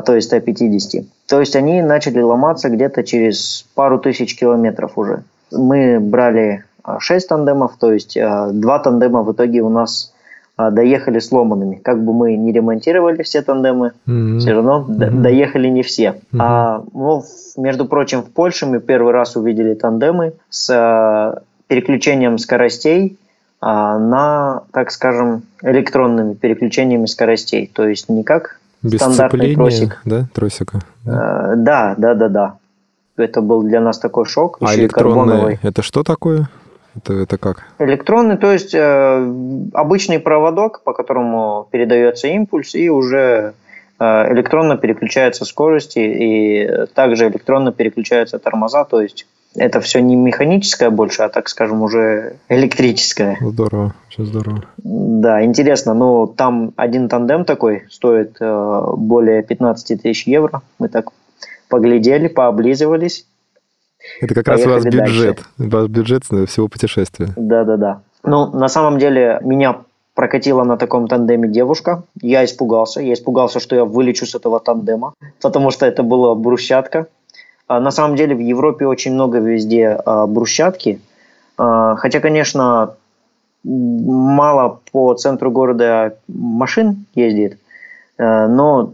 [0.04, 1.04] то есть 150.
[1.26, 5.24] То есть они начали ломаться где-то через пару тысяч километров уже.
[5.50, 6.64] Мы брали
[6.98, 10.12] 6 а, тандемов, то есть 2 а, тандема в итоге у нас
[10.58, 11.76] доехали сломанными.
[11.76, 14.38] Как бы мы не ремонтировали все тандемы, mm-hmm.
[14.38, 15.20] все равно mm-hmm.
[15.20, 16.20] доехали не все.
[16.32, 16.38] Mm-hmm.
[16.40, 17.22] А, ну,
[17.56, 23.18] между прочим, в Польше мы первый раз увидели тандемы с переключением скоростей
[23.60, 27.70] на, так скажем, электронными переключениями скоростей.
[27.72, 30.00] То есть не как без стандартный тросик.
[30.04, 30.80] да, тросика?
[31.04, 31.54] Да.
[31.56, 32.54] да, да, да, да.
[33.16, 34.58] Это был для нас такой шок.
[34.60, 36.48] А электронный, это что такое?
[36.96, 37.64] Это, это как?
[37.78, 39.34] Электронный, то есть э,
[39.72, 43.54] обычный проводок, по которому передается импульс, и уже
[43.98, 50.90] э, электронно переключаются скорости, и также электронно переключаются тормоза, то есть это все не механическое
[50.90, 53.38] больше, а, так скажем, уже электрическое.
[53.40, 54.64] Здорово, очень здорово.
[54.76, 55.94] Да, интересно.
[55.94, 60.62] Ну, там один тандем такой стоит э, более 15 тысяч евро.
[60.78, 61.10] Мы так
[61.68, 63.26] поглядели, пооблизывались.
[64.20, 65.42] Это как раз у вас бюджет.
[65.58, 65.72] Дальше.
[65.74, 67.28] У вас бюджет всего путешествия.
[67.36, 68.00] Да-да-да.
[68.24, 69.80] Ну, на самом деле, меня
[70.14, 72.02] прокатила на таком тандеме девушка.
[72.20, 73.00] Я испугался.
[73.00, 77.06] Я испугался, что я вылечу с этого тандема, потому что это была брусчатка.
[77.66, 81.00] А на самом деле в Европе очень много везде а, брусчатки.
[81.56, 82.94] А, хотя, конечно,
[83.64, 87.58] мало по центру города машин ездит,
[88.16, 88.92] но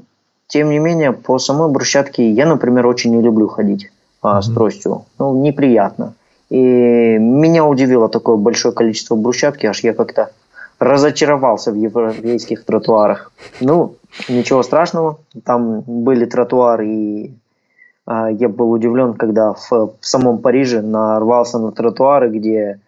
[0.48, 3.90] тем не менее по самой брусчатке я, например, очень не люблю ходить
[4.24, 4.42] mm-hmm.
[4.42, 5.04] с тростью.
[5.18, 6.14] Ну, неприятно.
[6.50, 10.30] И меня удивило такое большое количество брусчатки, аж я как-то
[10.78, 13.32] разочаровался в европейских тротуарах.
[13.60, 13.96] Ну,
[14.28, 17.34] ничего страшного, там были тротуары и
[18.06, 22.80] а, я был удивлен, когда в, в самом Париже нарвался на тротуары, где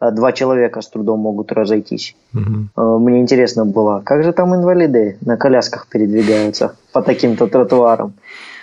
[0.00, 2.16] а, два человека с трудом могут разойтись.
[2.34, 2.98] Угу.
[2.98, 8.14] Мне интересно было, как же там инвалиды на колясках передвигаются по таким-то тротуарам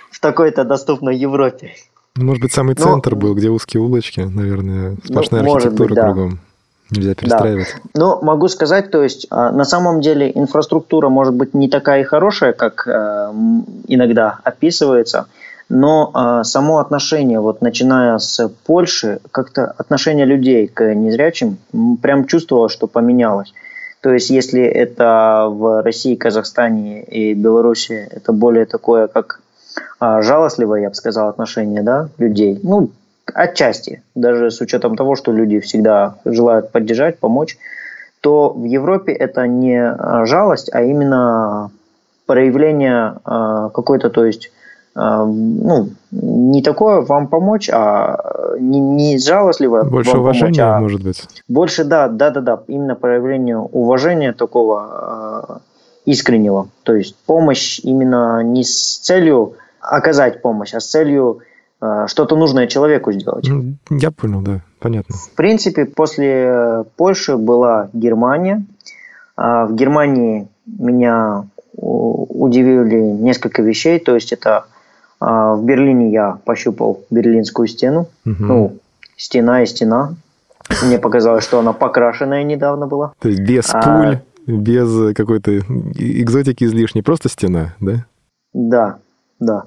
[0.10, 1.72] в такой-то доступной Европе.
[2.16, 5.96] Ну, может быть, самый центр Но, был, где узкие улочки, наверное, сплошная ну, архитектура быть,
[5.96, 6.04] да.
[6.04, 6.40] кругом.
[6.90, 7.76] Нельзя перестраивать.
[7.84, 7.90] Да.
[7.96, 12.86] Но могу сказать, то есть на самом деле инфраструктура может быть не такая хорошая, как
[12.86, 12.92] э,
[13.88, 15.28] иногда описывается
[15.72, 21.58] но э, само отношение, вот начиная с Польши, как-то отношение людей к незрячим
[22.02, 23.54] прям чувствовал, что поменялось.
[24.02, 29.41] То есть, если это в России, Казахстане и Беларуси, это более такое, как
[30.00, 32.60] жалостливое, я бы сказал, отношение да, людей.
[32.64, 32.90] Ну,
[33.34, 37.58] отчасти, даже с учетом того, что люди всегда желают поддержать, помочь,
[38.22, 41.72] то в Европе это не жалость, а именно
[42.26, 44.52] проявление э, какой-то, то есть
[44.94, 51.04] а, ну, не такое вам помочь, а не, не жалостливое Больше уважения, помочь, а может
[51.04, 51.28] быть.
[51.48, 55.71] Больше, да, да, да, да, именно проявление уважения такого э,
[56.06, 56.70] искреннего.
[56.84, 61.40] То есть помощь именно не с целью оказать помощь, а с целью
[61.82, 63.48] э, что-то нужное человеку сделать.
[63.90, 65.16] Я понял, да, понятно.
[65.16, 68.66] В принципе, после Польши была Германия.
[69.36, 74.66] А в Германии меня удивили несколько вещей, то есть это
[75.20, 78.08] а, в Берлине я пощупал Берлинскую стену.
[78.26, 78.36] Угу.
[78.40, 78.78] Ну,
[79.16, 80.16] стена и стена.
[80.84, 83.14] Мне показалось, что она покрашенная недавно была.
[83.20, 84.20] То есть без а, пуль,
[84.58, 88.06] без какой-то экзотики излишней, просто стена, да?
[88.54, 88.98] Да,
[89.40, 89.64] да.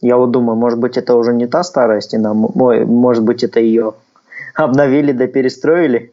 [0.00, 3.94] Я вот думаю, может быть, это уже не та старая стена, может быть, это ее
[4.54, 6.12] обновили да перестроили.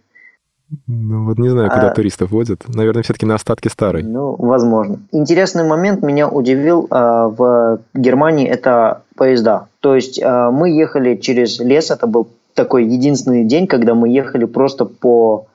[0.87, 2.63] Ну вот не знаю, куда а, туристов возят.
[2.67, 4.01] Наверное, все-таки на остатки старой.
[4.01, 4.99] Ну, возможно.
[5.11, 9.67] Интересный момент меня удивил а, в Германии это поезда.
[9.81, 14.45] То есть а, мы ехали через лес, это был такой единственный день, когда мы ехали
[14.45, 15.47] просто по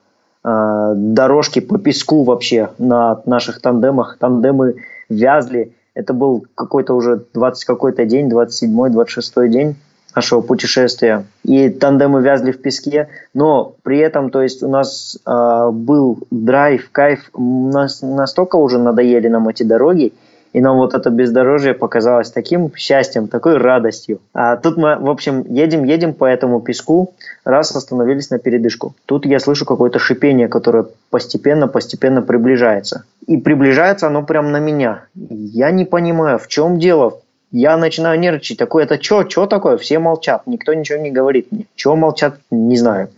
[0.48, 4.16] э, дорожке, по песку вообще на наших тандемах.
[4.18, 4.76] Тандемы
[5.08, 5.74] вязли.
[5.94, 9.76] Это был какой-то уже 20 какой-то день, 27-й, 26-й день
[10.14, 11.24] нашего путешествия.
[11.44, 16.90] И тандемы вязли в песке, но при этом, то есть у нас э, был драйв,
[16.90, 20.12] кайф, нас настолько уже надоели нам эти дороги,
[20.52, 24.20] и нам вот это бездорожье показалось таким счастьем, такой радостью.
[24.32, 28.94] А тут мы, в общем, едем, едем по этому песку, раз остановились на передышку.
[29.06, 33.04] Тут я слышу какое-то шипение, которое постепенно, постепенно приближается.
[33.26, 35.04] И приближается оно прямо на меня.
[35.14, 37.20] Я не понимаю, в чем дело.
[37.50, 38.58] Я начинаю нервничать.
[38.58, 39.76] Такое, это что, что такое?
[39.78, 41.66] Все молчат, никто ничего не говорит мне.
[41.74, 43.08] Чего молчат, не знаю.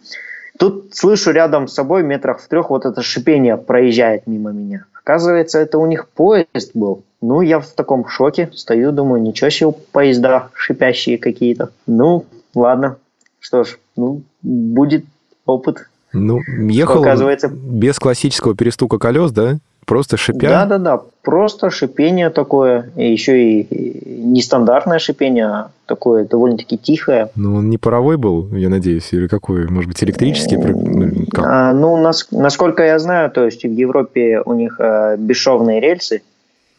[0.59, 4.85] Тут слышу рядом с собой, метрах в трех, вот это шипение проезжает мимо меня.
[4.93, 7.03] Оказывается, это у них поезд был.
[7.23, 11.71] Ну, я в таком шоке, стою, думаю, ничего себе, поезда шипящие какие-то.
[11.87, 12.97] Ну, ладно,
[13.41, 15.05] что ж, ну, будет
[15.45, 15.89] опыт.
[16.13, 17.49] Ну, ехал оказывается...
[17.49, 19.59] без классического перестука колес, да?
[19.87, 20.49] Просто шипя?
[20.49, 27.31] Да-да-да, просто шипение такое, и еще и нестандартное шипение, а такое довольно-таки тихое.
[27.35, 29.67] Ну, он не паровой был, я надеюсь, или какой?
[29.69, 30.57] Может быть, электрический?
[30.57, 31.45] Ну, как?
[31.45, 36.23] А, ну, нас, насколько я знаю, то есть в Европе у них а, бесшовные рельсы,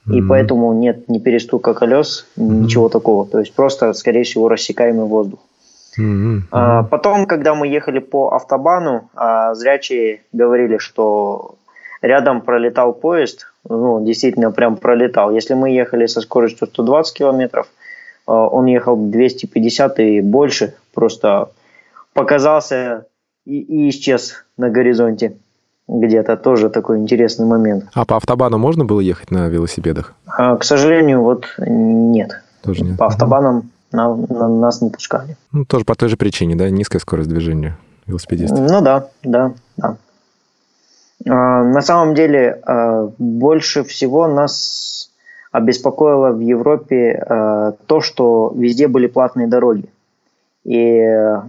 [0.08, 0.28] и mm-hmm.
[0.28, 2.44] поэтому нет ни перестука колес, mm-hmm.
[2.44, 3.28] ничего такого.
[3.28, 5.40] То есть просто, скорее всего, рассекаемый воздух.
[6.00, 6.42] Mm-hmm.
[6.52, 11.56] А, потом, когда мы ехали по автобану, а, зрячие говорили, что
[12.02, 15.32] рядом пролетал поезд, ну, действительно прям пролетал.
[15.32, 17.68] Если мы ехали со скоростью 120 километров,
[18.26, 21.52] а, он ехал 250 и больше, просто
[22.14, 23.06] показался
[23.46, 25.38] и, и исчез на горизонте
[25.92, 27.86] где-то тоже такой интересный момент.
[27.94, 30.14] А по автобану можно было ехать на велосипедах?
[30.26, 32.42] А, к сожалению, вот нет.
[32.64, 32.98] Тоже нет.
[32.98, 35.36] По автобанам на, на нас не пускали.
[35.52, 36.70] Ну, тоже по той же причине, да?
[36.70, 37.78] Низкая скорость движения
[38.08, 38.60] велосипедистов.
[38.60, 39.98] Ну да, да, да.
[41.28, 45.10] А, на самом деле, а, больше всего нас
[45.52, 49.90] обеспокоило в Европе а, то, что везде были платные дороги.
[50.64, 51.02] И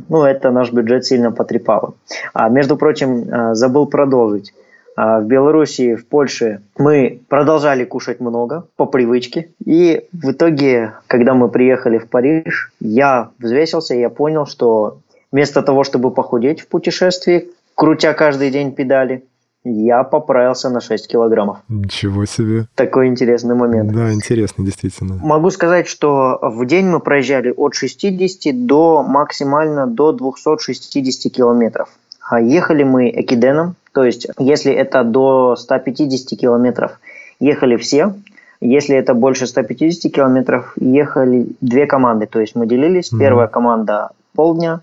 [0.08, 1.94] ну, это наш бюджет сильно потрепало.
[2.32, 4.54] А, между прочим, а, забыл продолжить.
[4.96, 9.50] А, в Белоруссии, в Польше мы продолжали кушать много по привычке.
[9.64, 14.98] И в итоге, когда мы приехали в Париж, я взвесился, и я понял, что
[15.30, 19.24] вместо того, чтобы похудеть в путешествии, крутя каждый день педали,
[19.64, 21.58] я поправился на 6 килограммов.
[21.68, 22.66] Ничего себе.
[22.74, 23.92] Такой интересный момент.
[23.92, 25.18] Да, интересный, действительно.
[25.22, 31.88] Могу сказать, что в день мы проезжали от 60 до максимально до 260 километров.
[32.28, 36.98] А ехали мы экиденом, то есть если это до 150 километров,
[37.40, 38.14] ехали все.
[38.60, 42.26] Если это больше 150 километров, ехали две команды.
[42.26, 43.12] То есть мы делились.
[43.12, 43.18] Mm-hmm.
[43.18, 44.80] Первая команда полдня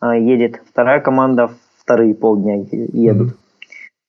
[0.00, 3.28] а, едет, вторая команда вторые полдня едут.
[3.28, 3.39] Mm-hmm.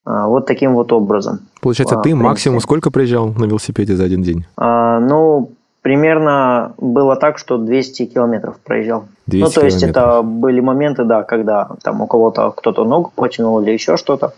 [0.03, 1.41] А, вот таким вот образом.
[1.61, 4.45] Получается, а, ты максимум сколько приезжал на велосипеде за один день?
[4.57, 9.05] А, ну, примерно было так, что 200 километров проезжал.
[9.27, 13.61] 200 ну, то есть это были моменты, да, когда там у кого-то кто-то ногу потянул
[13.61, 14.33] или еще что-то.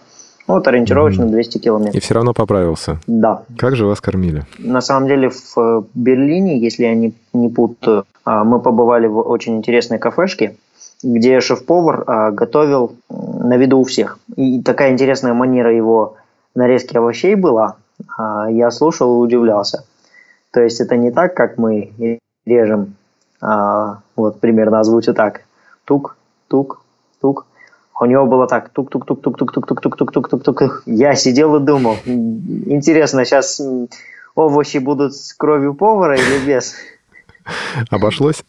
[0.46, 1.96] Вот ориентировочно mm 200 километров.
[1.96, 3.00] И все равно поправился?
[3.08, 3.44] Да.
[3.58, 4.44] Как же вас кормили?
[4.60, 9.56] На самом деле в Берлине, если я не, не путаю, а, мы побывали в очень
[9.56, 10.58] интересной кафешке
[11.04, 14.20] где шеф-повар а, готовил на виду у всех.
[14.36, 16.16] И такая интересная манера его
[16.56, 17.76] нарезки овощей была.
[18.18, 19.86] А, я слушал и удивлялся.
[20.52, 22.96] То есть это не так, как мы режем,
[23.42, 25.42] а, вот примерно озвучу так.
[25.86, 26.16] Тук,
[26.48, 26.82] тук,
[27.20, 27.46] тук.
[28.00, 30.84] У него было так, тук-тук-тук-тук-тук-тук-тук-тук-тук-тук.
[30.86, 33.62] Я сидел и думал, интересно, сейчас
[34.36, 36.74] овощи будут с кровью повара или без?
[37.92, 38.44] Обошлось?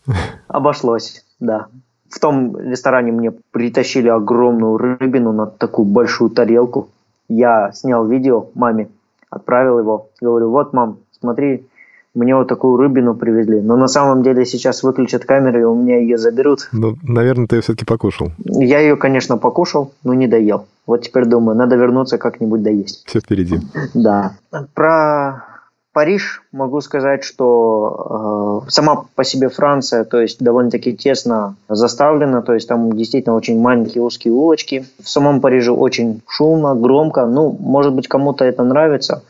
[0.48, 1.66] Обошлось, да
[2.14, 6.88] в том ресторане мне притащили огромную рыбину на такую большую тарелку.
[7.28, 8.88] Я снял видео маме,
[9.30, 10.06] отправил его.
[10.20, 11.66] Говорю, вот, мам, смотри,
[12.14, 13.60] мне вот такую рыбину привезли.
[13.60, 16.68] Но на самом деле сейчас выключат камеры, и у меня ее заберут.
[16.70, 18.30] Ну, наверное, ты ее все-таки покушал.
[18.44, 20.66] Я ее, конечно, покушал, но не доел.
[20.86, 23.02] Вот теперь думаю, надо вернуться как-нибудь доесть.
[23.06, 23.58] Все впереди.
[23.92, 24.36] Да.
[24.74, 25.53] Про
[25.94, 32.52] Париж, могу сказать, что э, сама по себе Франция, то есть довольно-таки тесно заставлена, то
[32.52, 34.84] есть там действительно очень маленькие узкие улочки.
[35.00, 37.26] В самом Париже очень шумно, громко.
[37.26, 39.22] Ну, может быть, кому-то это нравится.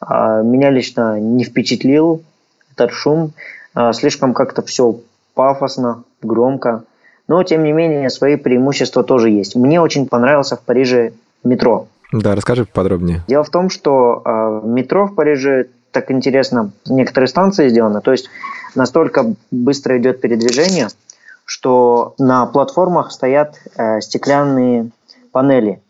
[0.00, 2.22] А меня лично не впечатлил
[2.74, 3.30] этот шум.
[3.74, 4.98] А, слишком как-то все
[5.34, 6.82] пафосно, громко.
[7.28, 9.54] Но, тем не менее, свои преимущества тоже есть.
[9.54, 11.12] Мне очень понравился в Париже
[11.44, 11.86] метро.
[12.12, 13.22] Да, расскажи подробнее.
[13.28, 18.00] Дело в том, что э, метро в Париже так интересно некоторые станции сделаны.
[18.00, 18.28] То есть
[18.74, 20.88] настолько быстро идет передвижение,
[21.44, 24.90] что на платформах стоят э, стеклянные
[25.32, 25.80] панели,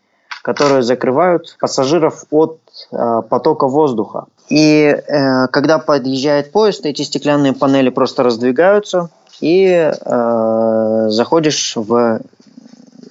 [0.43, 2.61] которые закрывают пассажиров от
[2.93, 4.27] э, потока воздуха.
[4.49, 12.21] И э, когда подъезжает поезд, эти стеклянные панели просто раздвигаются, и э, заходишь в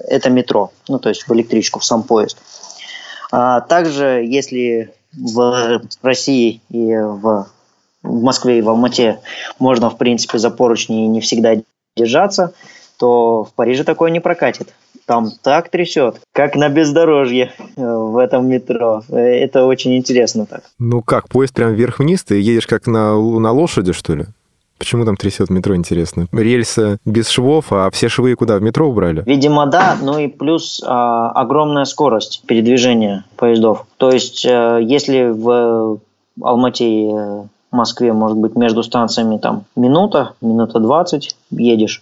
[0.08, 2.38] это метро, ну то есть в электричку, в сам поезд.
[3.32, 7.48] А также, если в России и в,
[8.04, 9.20] в Москве и в Алмате
[9.60, 11.56] можно, в принципе, за поручни не всегда
[11.96, 12.54] держаться,
[12.98, 14.74] то в Париже такое не прокатит.
[15.06, 19.04] Там так трясет, как на бездорожье э, в этом метро.
[19.10, 20.64] Э, это очень интересно так.
[20.78, 24.26] Ну как, поезд прям вверх-вниз, ты едешь как на, на лошади, что ли?
[24.80, 26.28] Почему там трясет метро, интересно?
[26.32, 29.24] Рельсы без швов, а все швы куда, в метро убрали?
[29.26, 33.86] Видимо, да, ну и плюс а, огромная скорость передвижения поездов.
[33.98, 36.00] То есть, а, если в
[36.42, 37.14] Алмате и
[37.72, 42.02] Москве, может быть, между станциями там минута, минута 20 едешь,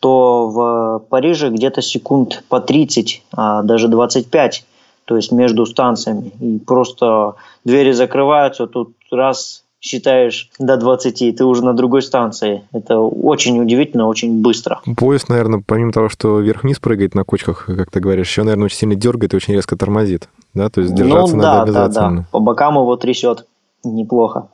[0.00, 4.64] то в Париже где-то секунд по 30, а даже 25,
[5.04, 6.32] то есть между станциями.
[6.40, 12.64] И просто двери закрываются, тут раз считаешь до 20, ты уже на другой станции.
[12.72, 14.80] Это очень удивительно, очень быстро.
[14.96, 18.78] Поезд, наверное, помимо того, что вверх-вниз прыгает на кочках, как ты говоришь, еще, наверное, очень
[18.78, 20.28] сильно дергает и очень резко тормозит.
[20.54, 22.10] Да, то есть держаться ну, надо да, обязательно.
[22.10, 22.28] Да, да.
[22.30, 23.46] По бокам его трясет
[23.84, 24.48] неплохо.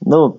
[0.00, 0.38] Ну,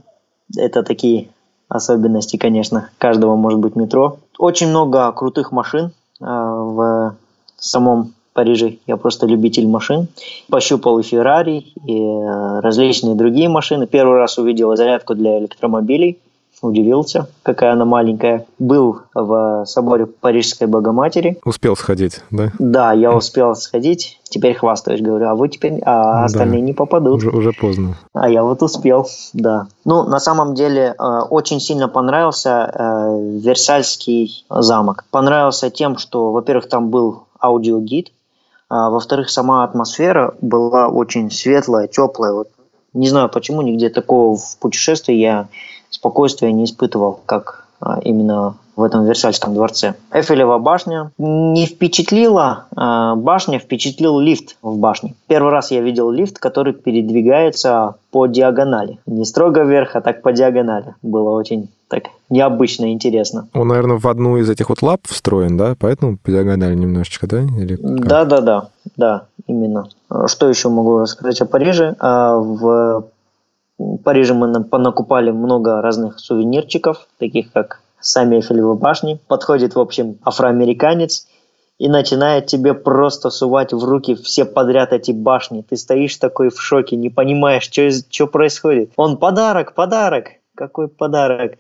[0.58, 1.30] это такие
[1.70, 4.18] особенности, конечно, каждого может быть метро.
[4.38, 7.16] Очень много крутых машин э, в
[7.58, 8.78] самом Париже.
[8.88, 10.08] Я просто любитель машин.
[10.50, 13.88] Пощупал и Феррари, и э, различные другие машины.
[13.88, 16.18] Первый раз увидел зарядку для электромобилей.
[16.62, 18.46] Удивился, какая она маленькая.
[18.60, 21.40] Был в соборе Парижской Богоматери.
[21.44, 22.52] Успел сходить, да?
[22.60, 24.20] Да, я успел сходить.
[24.30, 27.18] Теперь хвастаюсь, говорю, а вы теперь, а остальные да, не попадут.
[27.18, 27.98] Уже, уже поздно.
[28.14, 29.68] А я вот успел, да.
[29.86, 35.06] Ну, на самом деле, э, очень сильно понравился э, Версальский замок.
[35.10, 38.12] Понравился тем, что, во-первых, там был аудиогид,
[38.72, 42.32] а, во-вторых, сама атмосфера была очень светлая, теплая.
[42.32, 42.48] Вот
[42.94, 45.50] не знаю почему, нигде такого в путешествии я
[45.90, 49.96] спокойствия не испытывал, как а, именно в этом Версальском дворце.
[50.14, 55.16] Эфелева башня не впечатлила, а башня впечатлил лифт в башне.
[55.28, 59.00] Первый раз я видел лифт, который передвигается по диагонали.
[59.06, 60.96] Не строго вверх, а так по диагонали.
[61.02, 63.48] Было очень так необычно интересно.
[63.54, 65.76] Он, наверное, в одну из этих вот лап встроен, да?
[65.80, 67.42] Поэтому по диагонали немножечко, да?
[67.42, 69.88] Или да, да, да, да, именно.
[70.26, 71.96] Что еще могу рассказать о Париже?
[72.00, 73.06] А, в
[74.04, 79.20] Париже мы понакупали много разных сувенирчиков, таких как сами Эйфелевы башни.
[79.28, 81.28] Подходит, в общем, афроамериканец
[81.78, 85.66] и начинает тебе просто сувать в руки все подряд эти башни.
[85.68, 87.70] Ты стоишь такой в шоке, не понимаешь,
[88.10, 88.92] что происходит.
[88.96, 90.26] Он подарок, подарок.
[90.56, 91.54] Какой подарок?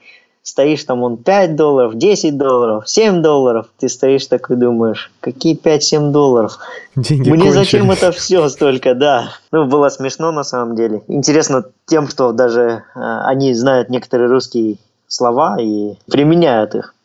[0.44, 3.68] Стоишь там, он 5 долларов, 10 долларов, 7 долларов.
[3.78, 6.58] Ты стоишь такой думаешь, какие 5-7 долларов?
[6.96, 7.54] Деньги Мне кончились.
[7.54, 9.30] зачем это все столько, да.
[9.52, 11.04] Ну, было смешно на самом деле.
[11.08, 12.62] Интересно тем, что даже
[12.96, 14.78] э, они знают некоторые русские
[15.08, 16.96] слова и применяют их,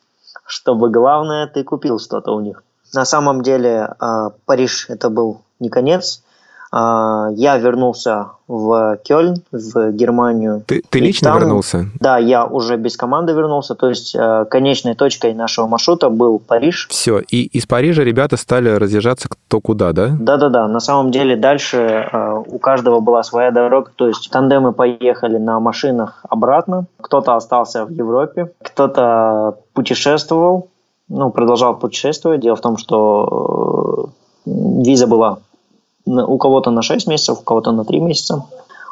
[0.47, 2.63] чтобы главное ты купил что-то у них.
[2.95, 6.23] На самом деле э, Париж это был не конец.
[6.73, 10.63] Э, я вернулся в Кёльн, в Германию.
[10.67, 11.87] Ты, ты лично там, вернулся?
[12.01, 13.75] Да, я уже без команды вернулся.
[13.75, 16.87] То есть э, конечной точкой нашего маршрута был Париж.
[16.91, 20.17] Все, и из Парижа ребята стали разъезжаться кто куда, да?
[20.19, 20.69] Да-да-да.
[20.69, 23.91] На самом деле дальше э, у каждого была своя дорога.
[23.97, 26.87] То есть тандемы поехали на машинах обратно.
[27.01, 30.69] Кто-то остался в Европе, кто-то путешествовал,
[31.09, 32.41] ну, продолжал путешествовать.
[32.41, 34.11] Дело в том, что
[34.47, 34.51] э,
[34.85, 35.39] виза была
[36.07, 38.45] у кого-то на 6 месяцев, у кого-то на 3 месяца.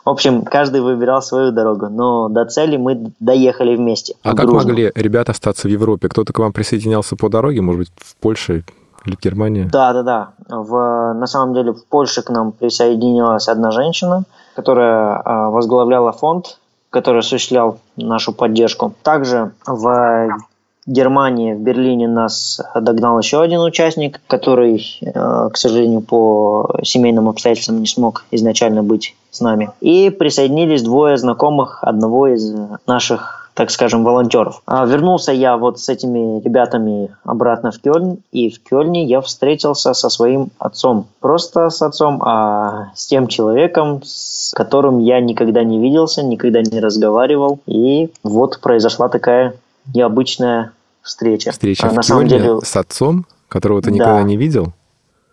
[0.04, 4.14] В общем, каждый выбирал свою дорогу, но до цели мы доехали вместе.
[4.22, 6.08] А как могли ребята остаться в Европе?
[6.08, 8.64] Кто-то к вам присоединялся по дороге, может быть, в Польше
[9.06, 9.68] или в Германии?
[9.72, 10.28] Да, да, да.
[10.46, 16.58] В, на самом деле в Польше к нам присоединилась одна женщина, которая а, возглавляла фонд,
[16.90, 18.94] который осуществлял нашу поддержку.
[19.02, 20.36] Также в
[20.86, 27.80] Германии, в Берлине нас догнал еще один участник, который, э, к сожалению, по семейным обстоятельствам
[27.80, 29.70] не смог изначально быть с нами.
[29.80, 32.54] И присоединились двое знакомых одного из
[32.86, 34.62] наших так скажем, волонтеров.
[34.66, 39.94] А вернулся я вот с этими ребятами обратно в Кёльн, и в Кёльне я встретился
[39.94, 41.06] со своим отцом.
[41.20, 46.80] Просто с отцом, а с тем человеком, с которым я никогда не виделся, никогда не
[46.80, 47.60] разговаривал.
[47.66, 49.54] И вот произошла такая
[49.92, 50.72] необычная
[51.02, 51.52] встреча.
[51.52, 52.60] Встреча а, в на самом деле...
[52.60, 53.94] с отцом, которого ты да.
[53.94, 54.72] никогда не видел?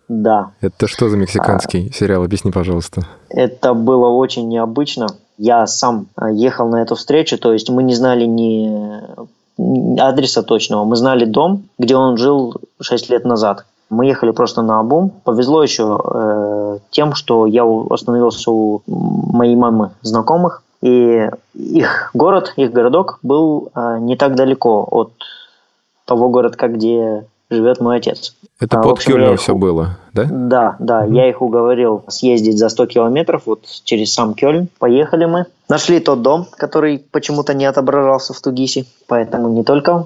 [0.08, 0.52] Да.
[0.60, 1.94] Это что за мексиканский а...
[1.94, 2.24] сериал?
[2.24, 3.08] Объясни, пожалуйста.
[3.30, 5.08] Это было очень необычно.
[5.38, 10.84] Я сам а, ехал на эту встречу, то есть мы не знали ни адреса точного.
[10.84, 13.66] Мы знали дом, где он жил 6 лет назад.
[13.90, 15.12] Мы ехали просто на обум.
[15.24, 22.72] Повезло еще э, тем, что я остановился у моей мамы знакомых, и их город, их
[22.72, 25.12] городок был э, не так далеко от
[26.06, 28.36] того городка, где живет мой отец.
[28.60, 30.26] Это А, под общем, Кёльном их- все было, да?
[30.30, 34.68] Да, да, я их уговорил съездить за 100 километров вот через сам Кёльн.
[34.80, 35.46] Поехали мы.
[35.68, 38.86] Нашли тот дом, который почему-то не отображался в Тугисе.
[39.08, 40.06] Поэтому не только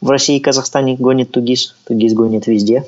[0.00, 1.74] в России и Казахстане гонит Тугис.
[1.86, 2.86] Тугис гонит везде.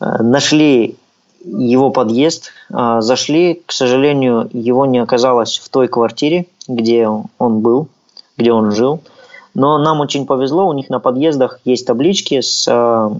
[0.00, 0.96] Э, Нашли
[1.44, 3.62] его подъезд, э, зашли.
[3.66, 7.88] К сожалению, его не оказалось в той квартире, где он был,
[8.36, 9.00] где он жил.
[9.54, 13.10] Но нам очень повезло, у них на подъездах есть таблички с э,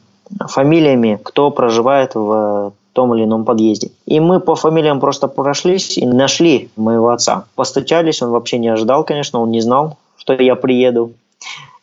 [0.48, 3.90] фамилиями, кто проживает в том или ином подъезде.
[4.06, 7.44] И мы по фамилиям просто прошлись и нашли моего отца.
[7.54, 11.12] Постучались, он вообще не ожидал, конечно, он не знал, что я приеду.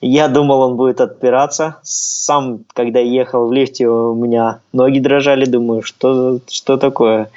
[0.02, 1.78] Я думал, он будет отпираться.
[1.84, 5.46] Сам, когда ехал в лифте, у меня ноги дрожали.
[5.46, 7.30] Думаю, что, что такое?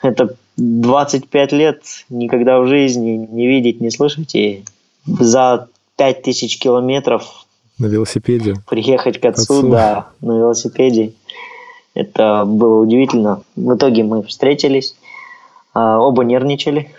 [0.00, 4.34] Это 25 лет никогда в жизни не видеть, не слышать.
[4.34, 4.64] И
[5.06, 7.46] за 5000 километров
[7.78, 8.54] На велосипеде.
[8.68, 9.68] приехать к отцу, Отцу.
[9.70, 11.12] да, на велосипеде.
[11.94, 13.42] Это было удивительно.
[13.56, 14.94] В итоге мы встретились,
[15.74, 16.90] а, оба нервничали,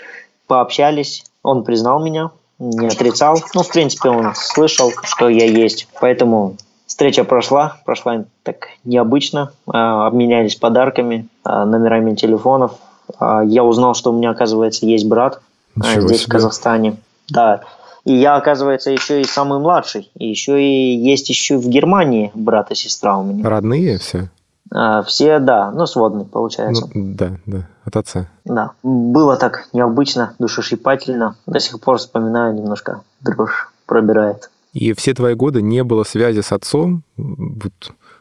[0.48, 1.24] пообщались.
[1.44, 3.40] Он признал меня, не отрицал.
[3.54, 5.88] Ну, в принципе, он слышал, что я есть.
[6.02, 6.56] Поэтому
[6.86, 9.52] встреча прошла, прошла так необычно.
[9.68, 12.74] А, Обменялись подарками, а, номерами телефонов.
[13.18, 15.42] А, Я узнал, что у меня, оказывается, есть брат
[15.76, 16.32] а, Ничего здесь, в себе.
[16.32, 16.98] Казахстане.
[17.30, 17.62] Да.
[18.06, 20.10] И я, оказывается, еще и самый младший.
[20.16, 23.48] И еще и есть еще в Германии брат и сестра у меня.
[23.48, 24.30] Родные все?
[24.72, 26.88] А, все, да, ну, сводные, получается.
[26.94, 28.28] Ну, да, да, от отца.
[28.46, 28.72] Да.
[28.84, 31.36] Было так необычно, душесчипательно.
[31.48, 34.50] До сих пор вспоминаю, немножко дрожь пробирает.
[34.74, 37.04] И все твои годы не было связи с отцом.
[37.18, 37.74] Вот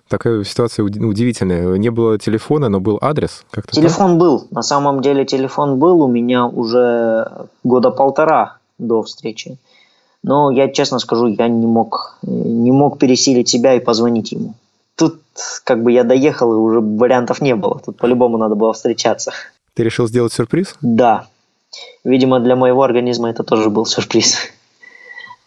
[0.09, 1.77] такая ситуация уди- удивительная.
[1.79, 3.45] Не было телефона, но был адрес.
[3.51, 3.83] Как-то так?
[3.83, 4.47] Телефон был.
[4.51, 7.27] На самом деле телефон был у меня уже
[7.65, 9.59] года полтора до встречи.
[10.23, 14.55] Но я честно скажу, я не мог, не мог пересилить себя и позвонить ему.
[14.97, 15.21] Тут
[15.65, 17.81] как бы я доехал, и уже вариантов не было.
[17.85, 19.33] Тут по-любому надо было встречаться.
[19.75, 20.75] Ты решил сделать сюрприз?
[20.81, 21.27] Да.
[22.03, 24.39] Видимо, для моего организма это тоже был сюрприз.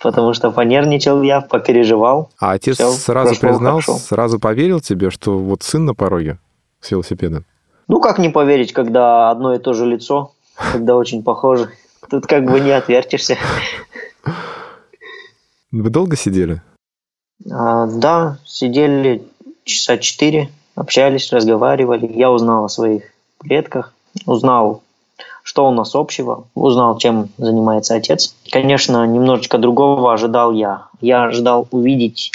[0.02, 2.30] Потому что понервничал я, попереживал.
[2.40, 3.98] А отец Всё, сразу признал, хорошо.
[3.98, 6.40] сразу поверил тебе, что вот сын на пороге
[6.80, 7.46] с велосипедом?
[7.88, 10.32] Ну, как не поверить, когда одно и то же лицо,
[10.72, 11.72] когда очень похоже.
[12.10, 13.38] Тут как бы не отвертишься.
[15.72, 16.62] Вы долго сидели?
[17.50, 19.24] А, да, сидели
[19.64, 22.12] часа четыре, общались, разговаривали.
[22.14, 23.04] Я узнал о своих
[23.38, 23.94] предках,
[24.26, 24.84] узнал,
[25.52, 28.34] что у нас общего, узнал, чем занимается отец.
[28.50, 30.84] Конечно, немножечко другого ожидал я.
[31.02, 32.32] Я ожидал увидеть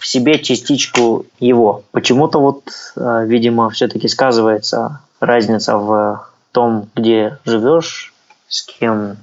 [0.00, 1.84] в себе частичку его.
[1.92, 2.64] Почему-то вот,
[2.96, 8.12] э, видимо, все-таки сказывается разница в том, где живешь,
[8.48, 9.18] с кем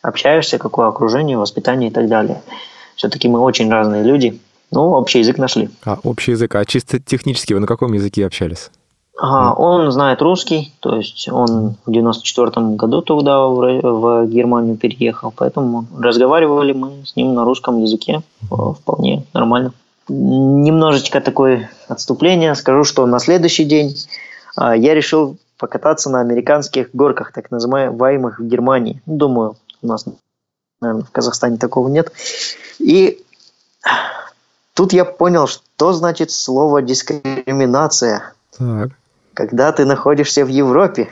[0.00, 2.40] общаешься, какое окружение, воспитание и так далее.
[2.96, 4.40] Все-таки мы очень разные люди.
[4.70, 5.68] Ну, общий язык нашли.
[5.84, 6.54] А, общий язык.
[6.54, 8.70] А чисто технически вы на каком языке общались?
[9.22, 15.30] Ага, он знает русский, то есть он в 94 году туда в, в Германию переехал,
[15.36, 19.74] поэтому разговаривали мы с ним на русском языке э, вполне нормально.
[20.08, 22.54] Немножечко такое отступление.
[22.54, 23.94] Скажу, что на следующий день
[24.56, 29.02] а, я решил покататься на американских горках, так называемых в Германии.
[29.04, 30.06] Ну, Думаю, у нас,
[30.80, 32.10] наверное, в Казахстане такого нет.
[32.78, 33.22] И
[34.72, 38.92] тут я понял, что значит слово дискриминация Так.
[39.40, 41.08] Когда ты находишься в Европе.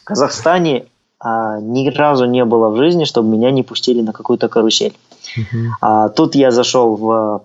[0.00, 0.86] В Казахстане
[1.20, 4.92] а, ни разу не было в жизни, чтобы меня не пустили на какую-то карусель.
[5.36, 5.74] Мгм.
[5.80, 7.42] А, тут я зашел в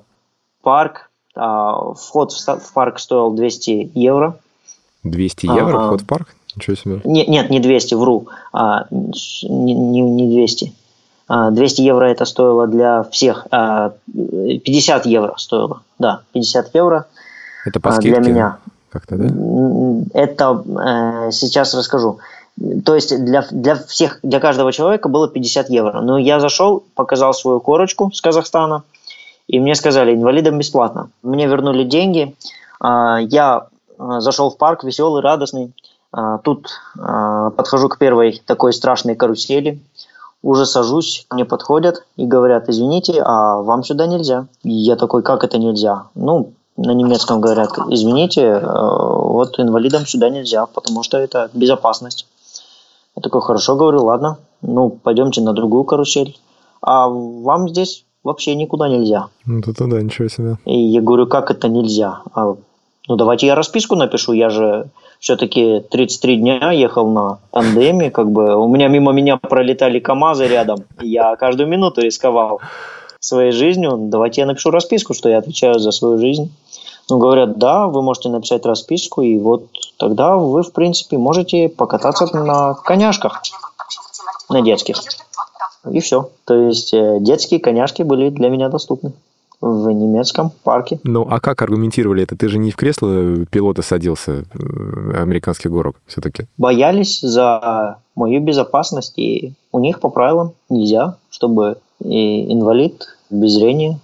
[0.64, 1.10] парк.
[1.36, 4.34] а, вход в, в парк стоил 200 евро.
[5.03, 5.86] 200 евро Ага.
[5.86, 6.28] вход в парк?
[6.55, 7.01] Ничего себе.
[7.03, 8.28] Не- нет, не 200, вру.
[8.51, 10.74] А, не, не- не 200.
[11.28, 13.45] А, 200 евро это стоило для всех.
[13.51, 15.82] А, 50 евро стоило.
[15.99, 17.05] Да, 50 евро
[17.66, 18.20] Это по а, скидке?
[18.20, 18.57] для меня.
[18.92, 19.26] Как-то, да?
[20.14, 20.64] Это
[21.28, 22.20] э, сейчас расскажу.
[22.86, 26.02] То есть для, для всех, для каждого человека было 50 евро.
[26.02, 28.84] Но я зашел, показал свою корочку с Казахстана,
[29.48, 31.10] и мне сказали, инвалидам бесплатно.
[31.24, 32.36] Мне вернули деньги.
[32.80, 33.68] А, Я
[33.98, 35.74] а, зашел в парк, веселый, радостный.
[36.12, 36.70] А, Тут
[37.56, 39.80] подхожу к первой такой страшной карусели.
[40.42, 44.46] Уже сажусь, мне подходят и говорят, извините, а вам сюда нельзя.
[44.64, 46.06] И я такой, как это нельзя?
[46.16, 52.26] Ну, на немецком говорят, извините, э, вот инвалидам сюда нельзя, потому что это безопасность.
[53.16, 56.38] Я такой, хорошо, говорю, ладно, ну, пойдемте на другую карусель.
[56.82, 59.28] А вам здесь вообще никуда нельзя.
[59.46, 60.58] Ну, то да, ничего себе.
[60.66, 62.22] И я говорю, как это нельзя?
[62.34, 62.56] А,
[63.08, 68.56] ну, давайте я расписку напишу, я же все-таки 33 дня ехал на тандеме, как бы
[68.56, 72.62] у меня мимо меня пролетали КАМАЗы рядом, я каждую минуту рисковал
[73.20, 73.98] своей жизнью.
[74.00, 76.52] Давайте я напишу расписку, что я отвечаю за свою жизнь.
[77.10, 82.26] Ну, говорят, да, вы можете написать расписку, и вот тогда вы, в принципе, можете покататься
[82.36, 83.41] на коняшках,
[84.49, 84.97] на детских.
[85.89, 86.30] И все.
[86.45, 89.14] То есть э, детские коняшки были для меня доступны
[89.62, 90.99] в немецком парке.
[91.03, 92.36] Ну, а как аргументировали это?
[92.36, 96.45] Ты же не в кресло пилота садился э, американских горок все-таки?
[96.57, 103.99] Боялись за мою безопасность, и у них по правилам нельзя, чтобы инвалид без зрения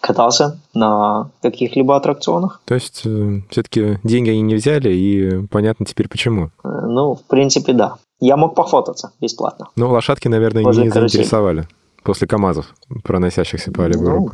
[0.00, 2.60] катался на каких-либо аттракционах.
[2.64, 6.50] То есть э, все-таки деньги они не взяли, и понятно теперь почему.
[6.64, 7.96] Э, ну, в принципе, да.
[8.20, 9.68] Я мог пофотаться бесплатно.
[9.76, 11.22] Ну, лошадки, наверное, Возле не карусели.
[11.22, 11.68] заинтересовали
[12.04, 12.74] после КАМАЗов,
[13.04, 14.30] проносящихся по Олегу ну,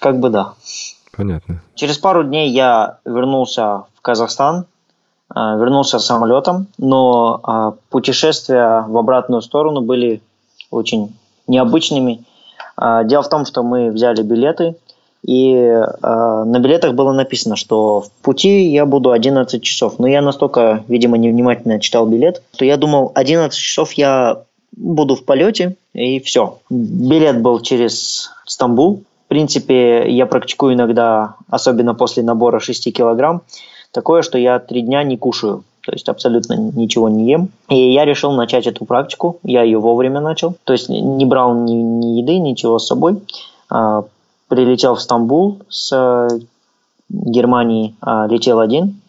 [0.00, 0.54] Как бы да.
[1.16, 1.62] Понятно.
[1.74, 4.66] Через пару дней я вернулся в Казахстан,
[5.34, 10.22] э, вернулся самолетом, но путешествия в обратную сторону были
[10.70, 11.16] очень
[11.46, 12.24] необычными.
[12.80, 14.74] Э, дело в том, что мы взяли билеты,
[15.22, 15.54] и
[16.02, 19.98] на билетах было написано, что в пути я буду 11 часов.
[19.98, 24.42] Но я настолько, видимо, невнимательно читал билет, что я думал, 11 часов я
[24.76, 26.58] буду в полете, и все.
[26.70, 29.02] Билет был через Стамбул.
[29.24, 33.42] В принципе, я практикую иногда, особенно после набора 6 килограмм,
[33.90, 35.64] такое, что я три дня не кушаю.
[35.86, 37.50] То есть абсолютно ничего не ем.
[37.68, 39.38] И я решил начать эту практику.
[39.44, 40.56] Я ее вовремя начал.
[40.64, 43.22] То есть не брал ни, ни еды, ничего с собой.
[43.70, 44.02] А,
[44.48, 46.40] прилетел в Стамбул с э,
[47.08, 47.94] Германии.
[48.00, 49.00] А, летел один.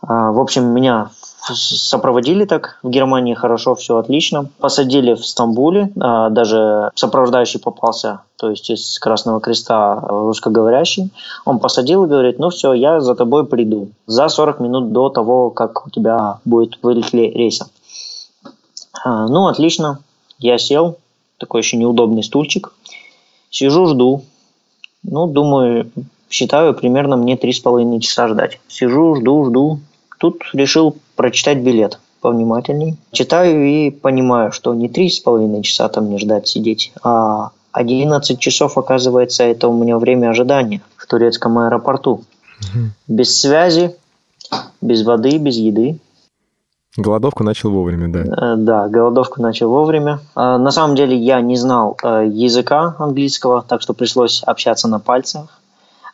[0.00, 1.10] А, в общем, меня
[1.42, 4.48] сопроводили так в Германии хорошо, все отлично.
[4.58, 11.10] Посадили в Стамбуле, а, даже сопровождающий попался, то есть из Красного Креста русскоговорящий.
[11.44, 15.50] Он посадил и говорит, ну все, я за тобой приду за 40 минут до того,
[15.50, 17.68] как у тебя будет вылет рейса.
[19.04, 20.00] А, ну, отлично.
[20.38, 20.98] Я сел,
[21.38, 22.72] такой еще неудобный стульчик.
[23.50, 24.22] Сижу, жду.
[25.02, 25.90] Ну, думаю,
[26.28, 28.60] считаю, примерно мне три с половиной часа ждать.
[28.68, 29.80] Сижу, жду, жду.
[30.20, 32.98] Тут решил прочитать билет повнимательней.
[33.10, 38.38] Читаю и понимаю, что не три с половиной часа там мне ждать сидеть, а 11
[38.38, 42.12] часов, оказывается, это у меня время ожидания в турецком аэропорту.
[42.60, 42.84] Угу.
[43.08, 43.96] Без связи,
[44.82, 45.98] без воды, без еды.
[46.98, 48.20] Голодовку начал вовремя, да?
[48.20, 50.20] Э, да, голодовку начал вовремя.
[50.34, 55.00] А, на самом деле я не знал э, языка английского, так что пришлось общаться на
[55.00, 55.59] пальцах.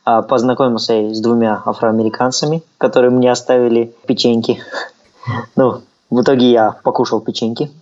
[0.06, 4.62] А, познакомился с двумя афроамериканцами, которые мне оставили печеньки.
[5.56, 7.72] Ну, в итоге я покушал печеньки,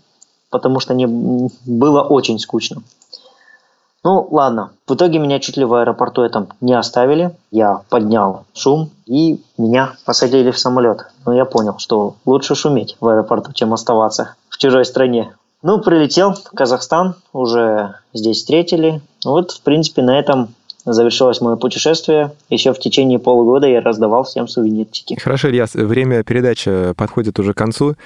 [0.48, 2.82] потому что мне было очень скучно.
[4.02, 4.70] Ну, ладно.
[4.86, 7.36] В итоге меня чуть ли в аэропорту этом не оставили.
[7.50, 11.06] Я поднял шум, и меня посадили в самолет.
[11.26, 15.34] Но я понял, что лучше шуметь в аэропорту, чем оставаться в чужой стране.
[15.60, 19.02] Ну, прилетел в Казахстан, уже здесь встретили.
[19.26, 20.54] Вот, в принципе, на этом
[20.84, 22.32] завершилось мое путешествие.
[22.50, 25.18] Еще в течение полугода я раздавал всем сувенирчики.
[25.20, 27.96] Хорошо, Ильяс, время передачи подходит уже к концу.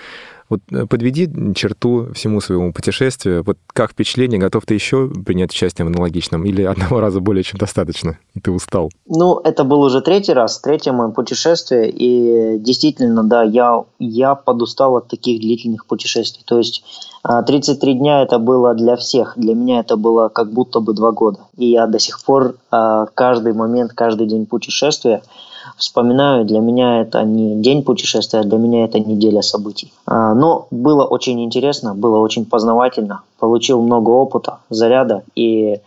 [0.48, 3.42] Вот э, подведи черту всему своему путешествию.
[3.44, 7.58] Вот как впечатление, готов ты еще принять участие в аналогичном или одного раза более чем
[7.58, 8.90] достаточно, и ты устал?
[9.06, 14.96] Ну, это был уже третий раз, третье мое путешествие, и действительно, да, я, я подустал
[14.96, 16.42] от таких длительных путешествий.
[16.46, 16.82] То есть
[17.46, 21.12] 33 а, дня это было для всех, для меня это было как будто бы два
[21.12, 21.40] года.
[21.56, 25.22] И я до сих пор а, каждый момент, каждый день путешествия
[25.76, 29.92] вспоминаю, для меня это не день путешествия, для меня это неделя событий.
[30.06, 35.80] А, но было очень интересно, было очень познавательно, получил много опыта, заряда, и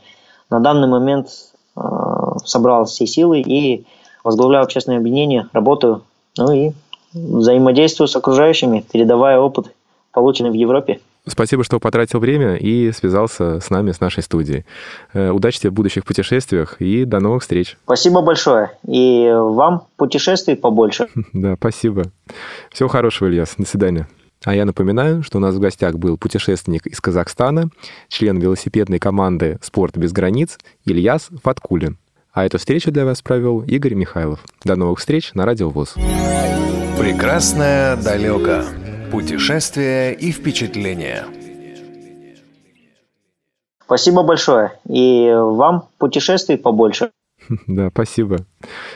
[0.49, 1.29] на данный момент
[1.75, 3.85] а, собрал все силы и
[4.23, 6.03] возглавляю общественное объединение, работаю,
[6.37, 6.71] ну и
[7.13, 9.73] взаимодействую с окружающими, передавая опыт,
[10.11, 10.99] полученный в Европе.
[11.27, 14.65] Спасибо, что потратил время и связался с нами, с нашей студией.
[15.13, 17.77] Э, удачи тебе в будущих путешествиях и до новых встреч.
[17.83, 18.71] Спасибо большое.
[18.87, 21.07] И вам путешествий побольше.
[21.33, 22.03] Да, спасибо.
[22.71, 23.53] Всего хорошего, Ильяс.
[23.57, 24.07] До свидания.
[24.43, 27.69] А я напоминаю, что у нас в гостях был путешественник из Казахстана,
[28.09, 31.97] член велосипедной команды «Спорт без границ» Ильяс Фаткулин.
[32.33, 34.39] А эту встречу для вас провел Игорь Михайлов.
[34.63, 35.95] До новых встреч на Радио ВОЗ.
[36.97, 38.63] Прекрасное далеко.
[39.11, 41.25] Путешествия и впечатления.
[43.83, 44.71] Спасибо большое.
[44.87, 47.11] И вам путешествий побольше.
[47.67, 48.45] Да, спасибо.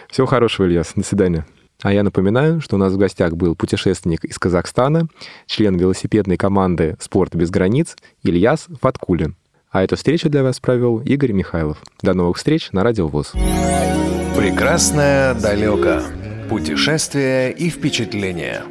[0.09, 0.93] Всего хорошего, Ильяс.
[0.95, 1.45] До свидания.
[1.81, 5.07] А я напоминаю, что у нас в гостях был путешественник из Казахстана,
[5.45, 9.35] член велосипедной команды «Спорт без границ» Ильяс Фаткулин.
[9.69, 11.77] А эту встречу для вас провел Игорь Михайлов.
[12.01, 13.33] До новых встреч на Радио ВОЗ.
[14.37, 16.01] Прекрасное далеко.
[16.49, 18.63] Путешествия и впечатления.